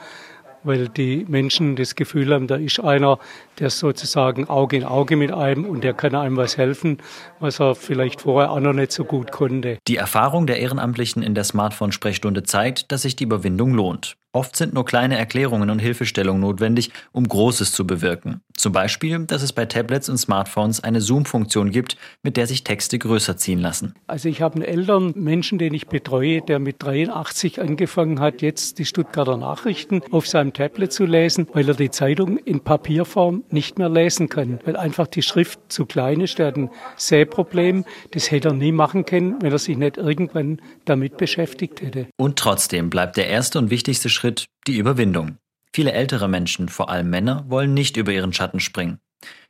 weil 0.65 0.89
die 0.89 1.25
Menschen 1.29 1.77
das 1.77 1.95
Gefühl 1.95 2.35
haben, 2.35 2.47
da 2.47 2.57
ist 2.57 2.81
einer, 2.81 3.19
der 3.59 3.71
sozusagen 3.71 4.49
Auge 4.49 4.77
in 4.77 4.85
Auge 4.85 5.17
mit 5.17 5.33
einem 5.33 5.65
und 5.65 5.85
der 5.85 5.95
kann 5.95 6.15
einem 6.15 6.37
was 6.37 6.57
helfen, 6.57 6.99
was 7.41 7.61
er 7.61 7.75
vielleicht 7.75 8.23
vorher 8.23 8.51
auch 8.51 8.61
noch 8.61 8.73
nicht 8.73 8.93
so 8.93 9.05
gut 9.05 9.31
konnte. 9.31 9.79
Die 9.87 9.97
Erfahrung 9.97 10.47
der 10.47 10.59
Ehrenamtlichen 10.59 11.23
in 11.23 11.35
der 11.35 11.45
Smartphone-Sprechstunde 11.45 12.43
zeigt, 12.43 12.91
dass 12.91 13.03
sich 13.03 13.17
die 13.17 13.25
Überwindung 13.25 13.75
lohnt. 13.75 14.17
Oft 14.35 14.57
sind 14.57 14.75
nur 14.75 14.85
kleine 14.85 15.17
Erklärungen 15.17 15.71
und 15.71 15.79
Hilfestellungen 15.79 16.41
notwendig, 16.41 16.91
um 17.13 17.29
Großes 17.29 17.71
zu 17.71 17.87
bewirken. 17.87 18.41
Zum 18.57 18.73
Beispiel, 18.73 19.21
dass 19.27 19.43
es 19.43 19.53
bei 19.53 19.65
Tablets 19.65 20.09
und 20.09 20.19
Smartphones 20.19 20.83
eine 20.83 21.01
Zoom-Funktion 21.01 21.71
gibt, 21.71 21.97
mit 22.25 22.37
der 22.37 22.49
sich 22.49 22.65
Texte 22.65 22.99
größer 22.99 23.37
ziehen 23.37 23.61
lassen. 23.61 23.95
Also 24.09 24.29
ich 24.29 24.43
habe 24.43 24.57
einen 24.57 24.65
älteren 24.65 25.13
Menschen, 25.15 25.59
den 25.59 25.73
ich 25.73 25.87
betreue, 25.87 26.43
der 26.43 26.59
mit 26.59 26.83
83 26.83 27.61
angefangen 27.61 28.19
hat, 28.19 28.43
jetzt 28.43 28.81
die 28.81 28.85
Stuttgarter 28.85 29.37
Nachrichten 29.37 30.03
auf 30.11 30.27
seinem 30.27 30.53
Tablet 30.53 30.93
zu 30.93 31.05
lesen, 31.05 31.47
weil 31.53 31.69
er 31.69 31.75
die 31.75 31.91
Zeitung 31.91 32.39
in 32.39 32.59
Papierform 32.59 33.45
nicht 33.51 33.79
mehr 33.79 33.89
lesen 33.89 34.29
kann, 34.29 34.59
weil 34.65 34.77
einfach 34.77 35.07
die 35.07 35.23
Schrift 35.23 35.61
zu 35.69 35.87
klein 35.87 36.21
ist. 36.21 36.41
Der 36.41 36.49
hat 36.49 36.57
ein 36.57 36.71
Sehproblem. 36.97 37.85
Das 38.11 38.33
hätte 38.33 38.49
er 38.49 38.55
nie 38.55 38.73
machen 38.73 39.05
können, 39.05 39.37
wenn 39.43 39.53
er 39.53 39.59
sich 39.59 39.77
nicht 39.77 39.97
irgendwann 39.97 40.61
damit 40.87 41.19
beschäftigt 41.19 41.83
hätte. 41.83 42.09
Und 42.17 42.37
trotzdem 42.37 42.91
bleibt 42.91 43.17
der 43.17 43.29
erste 43.29 43.61
und 43.61 43.71
wichtigste 43.71 44.09
Schritt 44.09 44.24
Schritt 44.25 44.47
die 44.67 44.79
Überwindung. 44.79 45.37
Viele 45.75 45.93
ältere 45.93 46.29
Menschen, 46.29 46.71
vor 46.71 46.89
allem 46.89 47.11
Männer, 47.11 47.45
wollen 47.49 47.75
nicht 47.75 47.99
über 47.99 48.11
ihren 48.11 48.33
Schatten 48.33 48.59
springen. 48.59 48.99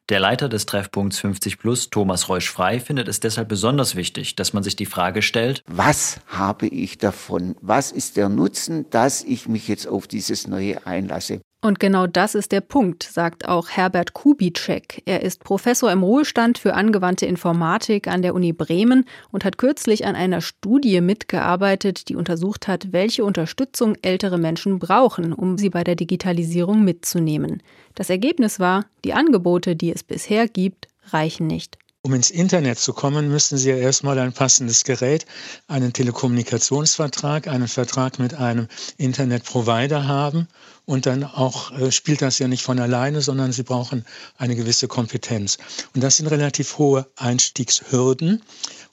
Der 0.08 0.18
Leiter 0.18 0.48
des 0.48 0.66
Treffpunkts 0.66 1.20
50 1.20 1.60
Plus, 1.60 1.90
Thomas 1.90 2.28
Reusch-Frei, 2.28 2.80
findet 2.80 3.06
es 3.06 3.20
deshalb 3.20 3.48
besonders 3.48 3.94
wichtig, 3.94 4.34
dass 4.34 4.52
man 4.52 4.64
sich 4.64 4.74
die 4.74 4.86
Frage 4.86 5.22
stellt, 5.22 5.62
was 5.68 6.18
habe 6.26 6.66
ich 6.66 6.98
davon? 6.98 7.54
Was 7.60 7.92
ist 7.92 8.16
der 8.16 8.28
Nutzen, 8.28 8.90
dass 8.90 9.22
ich 9.22 9.46
mich 9.46 9.68
jetzt 9.68 9.86
auf 9.86 10.08
dieses 10.08 10.48
Neue 10.48 10.84
einlasse? 10.88 11.40
Und 11.64 11.80
genau 11.80 12.06
das 12.06 12.34
ist 12.34 12.52
der 12.52 12.60
Punkt, 12.60 13.04
sagt 13.04 13.48
auch 13.48 13.70
Herbert 13.70 14.12
Kubitschek. 14.12 15.00
Er 15.06 15.22
ist 15.22 15.42
Professor 15.42 15.90
im 15.90 16.02
Ruhestand 16.02 16.58
für 16.58 16.74
angewandte 16.74 17.24
Informatik 17.24 18.06
an 18.06 18.20
der 18.20 18.34
Uni 18.34 18.52
Bremen 18.52 19.06
und 19.30 19.46
hat 19.46 19.56
kürzlich 19.56 20.04
an 20.04 20.14
einer 20.14 20.42
Studie 20.42 21.00
mitgearbeitet, 21.00 22.10
die 22.10 22.16
untersucht 22.16 22.68
hat, 22.68 22.92
welche 22.92 23.24
Unterstützung 23.24 23.96
ältere 24.02 24.36
Menschen 24.36 24.78
brauchen, 24.78 25.32
um 25.32 25.56
sie 25.56 25.70
bei 25.70 25.84
der 25.84 25.94
Digitalisierung 25.94 26.84
mitzunehmen. 26.84 27.62
Das 27.94 28.10
Ergebnis 28.10 28.60
war, 28.60 28.84
die 29.02 29.14
Angebote, 29.14 29.74
die 29.74 29.90
es 29.90 30.02
bisher 30.02 30.48
gibt, 30.48 30.88
reichen 31.12 31.46
nicht. 31.46 31.78
Um 32.06 32.12
ins 32.12 32.28
Internet 32.28 32.78
zu 32.78 32.92
kommen, 32.92 33.30
müssten 33.30 33.56
Sie 33.56 33.70
ja 33.70 33.76
erstmal 33.76 34.18
ein 34.18 34.34
passendes 34.34 34.84
Gerät, 34.84 35.24
einen 35.68 35.94
Telekommunikationsvertrag, 35.94 37.48
einen 37.48 37.66
Vertrag 37.66 38.18
mit 38.18 38.34
einem 38.34 38.68
Internetprovider 38.98 40.06
haben. 40.06 40.46
Und 40.86 41.06
dann 41.06 41.24
auch 41.24 41.72
äh, 41.72 41.90
spielt 41.90 42.20
das 42.20 42.38
ja 42.38 42.48
nicht 42.48 42.62
von 42.62 42.78
alleine, 42.78 43.22
sondern 43.22 43.52
Sie 43.52 43.62
brauchen 43.62 44.04
eine 44.36 44.54
gewisse 44.54 44.86
Kompetenz. 44.86 45.58
Und 45.94 46.02
das 46.02 46.18
sind 46.18 46.26
relativ 46.26 46.78
hohe 46.78 47.06
Einstiegshürden. 47.16 48.42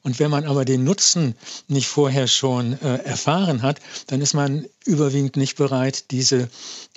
Und 0.04 0.19
wenn 0.19 0.32
man 0.32 0.45
aber 0.45 0.65
den 0.65 0.84
Nutzen 0.84 1.36
nicht 1.67 1.88
vorher 1.88 2.27
schon 2.27 2.73
äh, 2.82 2.97
erfahren 3.04 3.62
hat, 3.62 3.80
dann 4.08 4.21
ist 4.21 4.34
man 4.34 4.65
überwiegend 4.86 5.38
nicht 5.38 5.58
bereit, 5.58 6.10
diese 6.12 6.49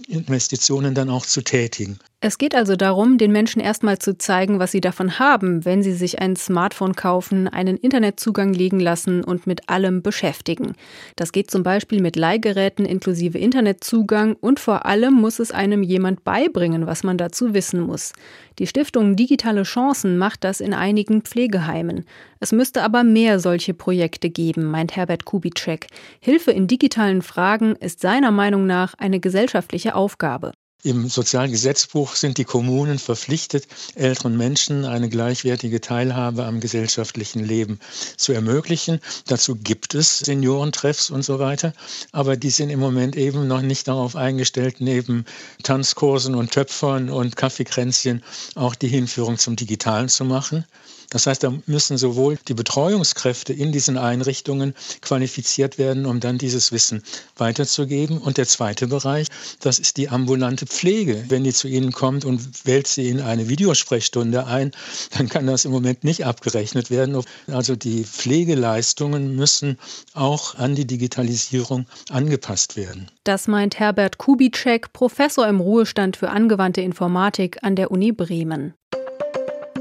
Investitionen 0.09 0.95
dann 0.95 1.11
auch 1.11 1.27
zu 1.27 1.43
tätigen. 1.43 1.99
Es 2.21 2.39
geht 2.39 2.55
also 2.55 2.75
darum, 2.75 3.19
den 3.19 3.33
Menschen 3.33 3.61
erstmal 3.61 3.99
zu 3.99 4.17
zeigen, 4.17 4.59
was 4.59 4.73
sie 4.73 4.81
davon 4.81 5.19
haben, 5.19 5.67
wenn 5.67 5.83
sie 5.83 5.93
sich 5.93 6.21
ein 6.21 6.37
Smartphone 6.37 6.97
kaufen, 6.97 7.49
einen 7.49 7.77
Internetzugang 7.77 8.55
legen 8.55 8.81
lassen 8.81 9.23
und 9.23 9.47
mit 9.47 9.69
allem 9.69 10.01
beschäftigen. 10.01 10.75
Das 11.17 11.33
geht 11.33 11.51
zum 11.51 11.63
Beispiel 11.63 12.01
mit 12.01 12.17
Leihgeräten 12.17 12.87
inklusive 12.87 13.37
Internetzugang 13.37 14.37
und 14.41 14.59
vor 14.59 14.84
allem 14.85 15.15
muss 15.15 15.39
es 15.39 15.51
einem 15.51 15.83
jemand 15.83 16.25
beibringen, 16.25 16.87
was 16.87 17.05
man 17.05 17.19
dazu 17.19 17.55
wissen 17.55 17.81
muss. 17.81 18.13
Die 18.59 18.67
Stiftung 18.67 19.17
Digitale 19.17 19.63
Chancen 19.65 20.17
macht 20.19 20.45
das 20.45 20.61
in 20.61 20.75
einigen 20.75 21.23
Pflegeheimen. 21.23 22.05
Es 22.41 22.53
müsste 22.53 22.83
aber 22.83 23.05
mehr 23.05 23.41
solche 23.41 23.75
Projekte 23.75 24.31
geben, 24.31 24.65
meint 24.71 24.97
Herbert 24.97 25.25
Kubitschek. 25.25 25.87
Hilfe 26.21 26.51
in 26.51 26.67
digitalen 26.67 27.23
Fragen 27.23 27.77
ist 27.77 28.01
seiner 28.01 28.31
Meinung 28.31 28.67
nach 28.67 28.95
eine 28.95 29.21
gesellschaftliche 29.21 29.95
Aufgabe. 29.95 30.53
Im 30.87 31.09
Sozialgesetzbuch 31.09 32.15
sind 32.15 32.37
die 32.37 32.45
Kommunen 32.45 32.99
verpflichtet, 32.99 33.67
älteren 33.95 34.37
Menschen 34.37 34.85
eine 34.85 35.09
gleichwertige 35.09 35.81
Teilhabe 35.81 36.45
am 36.45 36.61
gesellschaftlichen 36.61 37.43
Leben 37.43 37.81
zu 38.19 38.35
ermöglichen. 38.35 39.01
Dazu 39.27 39.57
gibt 39.57 39.95
es 39.95 40.19
Seniorentreffs 40.19 41.09
und 41.09 41.23
so 41.23 41.39
weiter, 41.39 41.73
aber 42.13 42.37
die 42.37 42.51
sind 42.51 42.69
im 42.69 42.81
Moment 42.81 43.17
eben 43.17 43.49
noch 43.49 43.63
nicht 43.63 43.89
darauf 43.89 44.15
eingestellt, 44.15 44.77
neben 44.81 45.25
Tanzkursen 45.63 46.35
und 46.35 46.53
Töpfern 46.53 47.09
und 47.09 47.35
Kaffeekränzchen 47.35 48.23
auch 48.55 48.75
die 48.75 48.89
Hinführung 48.89 49.39
zum 49.39 49.57
Digitalen 49.57 50.11
zu 50.11 50.27
machen. 50.27 50.67
Das 51.11 51.27
heißt, 51.27 51.43
da 51.43 51.53
müssen 51.67 51.97
sowohl 51.97 52.39
die 52.49 52.55
Betreuungskräfte 52.55 53.53
in 53.53 53.73
diesen 53.73 53.99
Einrichtungen 53.99 54.75
qualifiziert 55.01 55.79
werden, 55.79 56.07
um 56.07 56.21
dann 56.21 56.39
dieses 56.39 56.73
Wissen 56.73 57.03
weiterzugeben. 57.37 58.19
Und 58.19 58.39
der 58.39 58.47
zweite 58.47 58.87
Bereich, 58.87 59.29
das 59.61 59.79
ist 59.79 59.97
die 59.97 60.09
ambulante 60.09 60.67
Pflege. 60.67 61.25
Wenn 61.29 61.45
die 61.45 61.53
zu 61.53 61.69
Ihnen 61.69 61.93
kommt 61.93 62.25
und 62.25 62.67
wählt 62.67 62.87
sie 62.87 63.09
in 63.09 63.21
eine 63.21 63.49
Videosprechstunde 63.49 64.47
ein, 64.47 64.73
dann 65.17 65.29
kann 65.29 65.47
das 65.47 65.65
im 65.65 65.71
Moment 65.71 66.05
nicht 66.05 66.25
abgerechnet 66.25 66.91
werden. 66.91 67.23
Also 67.47 67.77
die 67.77 68.05
Pflegeleistungen 68.05 69.37
müssen 69.37 69.79
auch 70.15 70.55
an 70.57 70.75
die 70.75 70.87
Digitalisierung 70.87 71.87
angepasst 72.11 72.77
werden. 72.77 73.11
Das 73.25 73.49
meint 73.49 73.79
Herbert 73.79 74.19
Kubitschek, 74.19 74.93
Professor 74.93 75.49
im 75.49 75.61
Ruhestand 75.61 76.17
für 76.17 76.31
angewandte 76.31 76.83
Informatik 76.83 77.59
an 77.63 77.77
der 77.77 77.91
Uni 77.91 78.13
Bremen. 78.13 78.75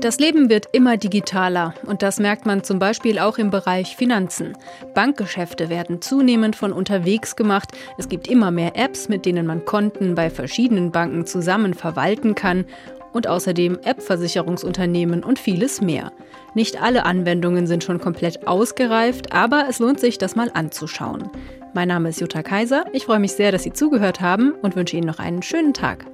Das 0.04 0.20
Leben 0.20 0.50
wird 0.50 0.68
immer 0.74 0.98
digitaler 0.98 1.76
und 1.86 2.02
das 2.02 2.20
merkt 2.20 2.46
man 2.46 2.62
zum 2.62 2.78
Beispiel 2.78 3.20
auch 3.20 3.38
im 3.38 3.52
Bereich 3.52 3.96
Finanzen. 3.96 4.52
Bankgeschäfte 4.94 5.70
werden 5.70 6.02
zunehmend 6.02 6.58
von 6.58 6.74
unterwegs 6.74 7.38
gemacht. 7.38 7.70
Es 7.98 8.10
gibt 8.10 8.28
immer 8.28 8.52
mehr 8.52 8.76
Apps, 8.76 9.08
mit 9.08 9.26
denen 9.26 9.48
man 9.48 9.63
Konten 9.63 10.13
bei 10.13 10.30
verschiedenen 10.30 10.92
Banken 10.92 11.26
zusammen 11.26 11.74
verwalten 11.74 12.36
kann. 12.36 12.66
und 13.13 13.28
außerdem 13.28 13.78
App-Versicherungsunternehmen 13.84 15.24
und 15.24 15.38
vieles 15.38 15.82
mehr. 15.82 16.12
Nicht 16.56 16.82
alle 16.82 17.06
Anwendungen 17.06 17.68
sind 17.68 17.84
schon 17.84 18.02
komplett 18.02 18.48
ausgereift, 18.48 19.32
aber 19.32 19.68
es 19.70 19.78
lohnt 19.78 20.00
sich, 20.00 20.18
das 20.18 20.36
mal 20.36 20.50
anzuschauen. 20.52 21.30
Mein 21.76 21.89
Name 21.89 22.10
ist 22.10 22.20
Jutta 22.20 22.42
Kaiser. 22.42 22.86
Ich 22.92 23.06
freue 23.06 23.20
mich 23.20 23.34
sehr, 23.34 23.52
dass 23.52 23.62
Sie 23.62 23.72
zugehört 23.72 24.20
haben 24.20 24.54
und 24.63 24.76
wünsche 24.76 24.98
Ihnen 24.98 25.06
noch 25.06 25.20
einen 25.20 25.44
schönen 25.44 25.76
Tag. 25.76 26.08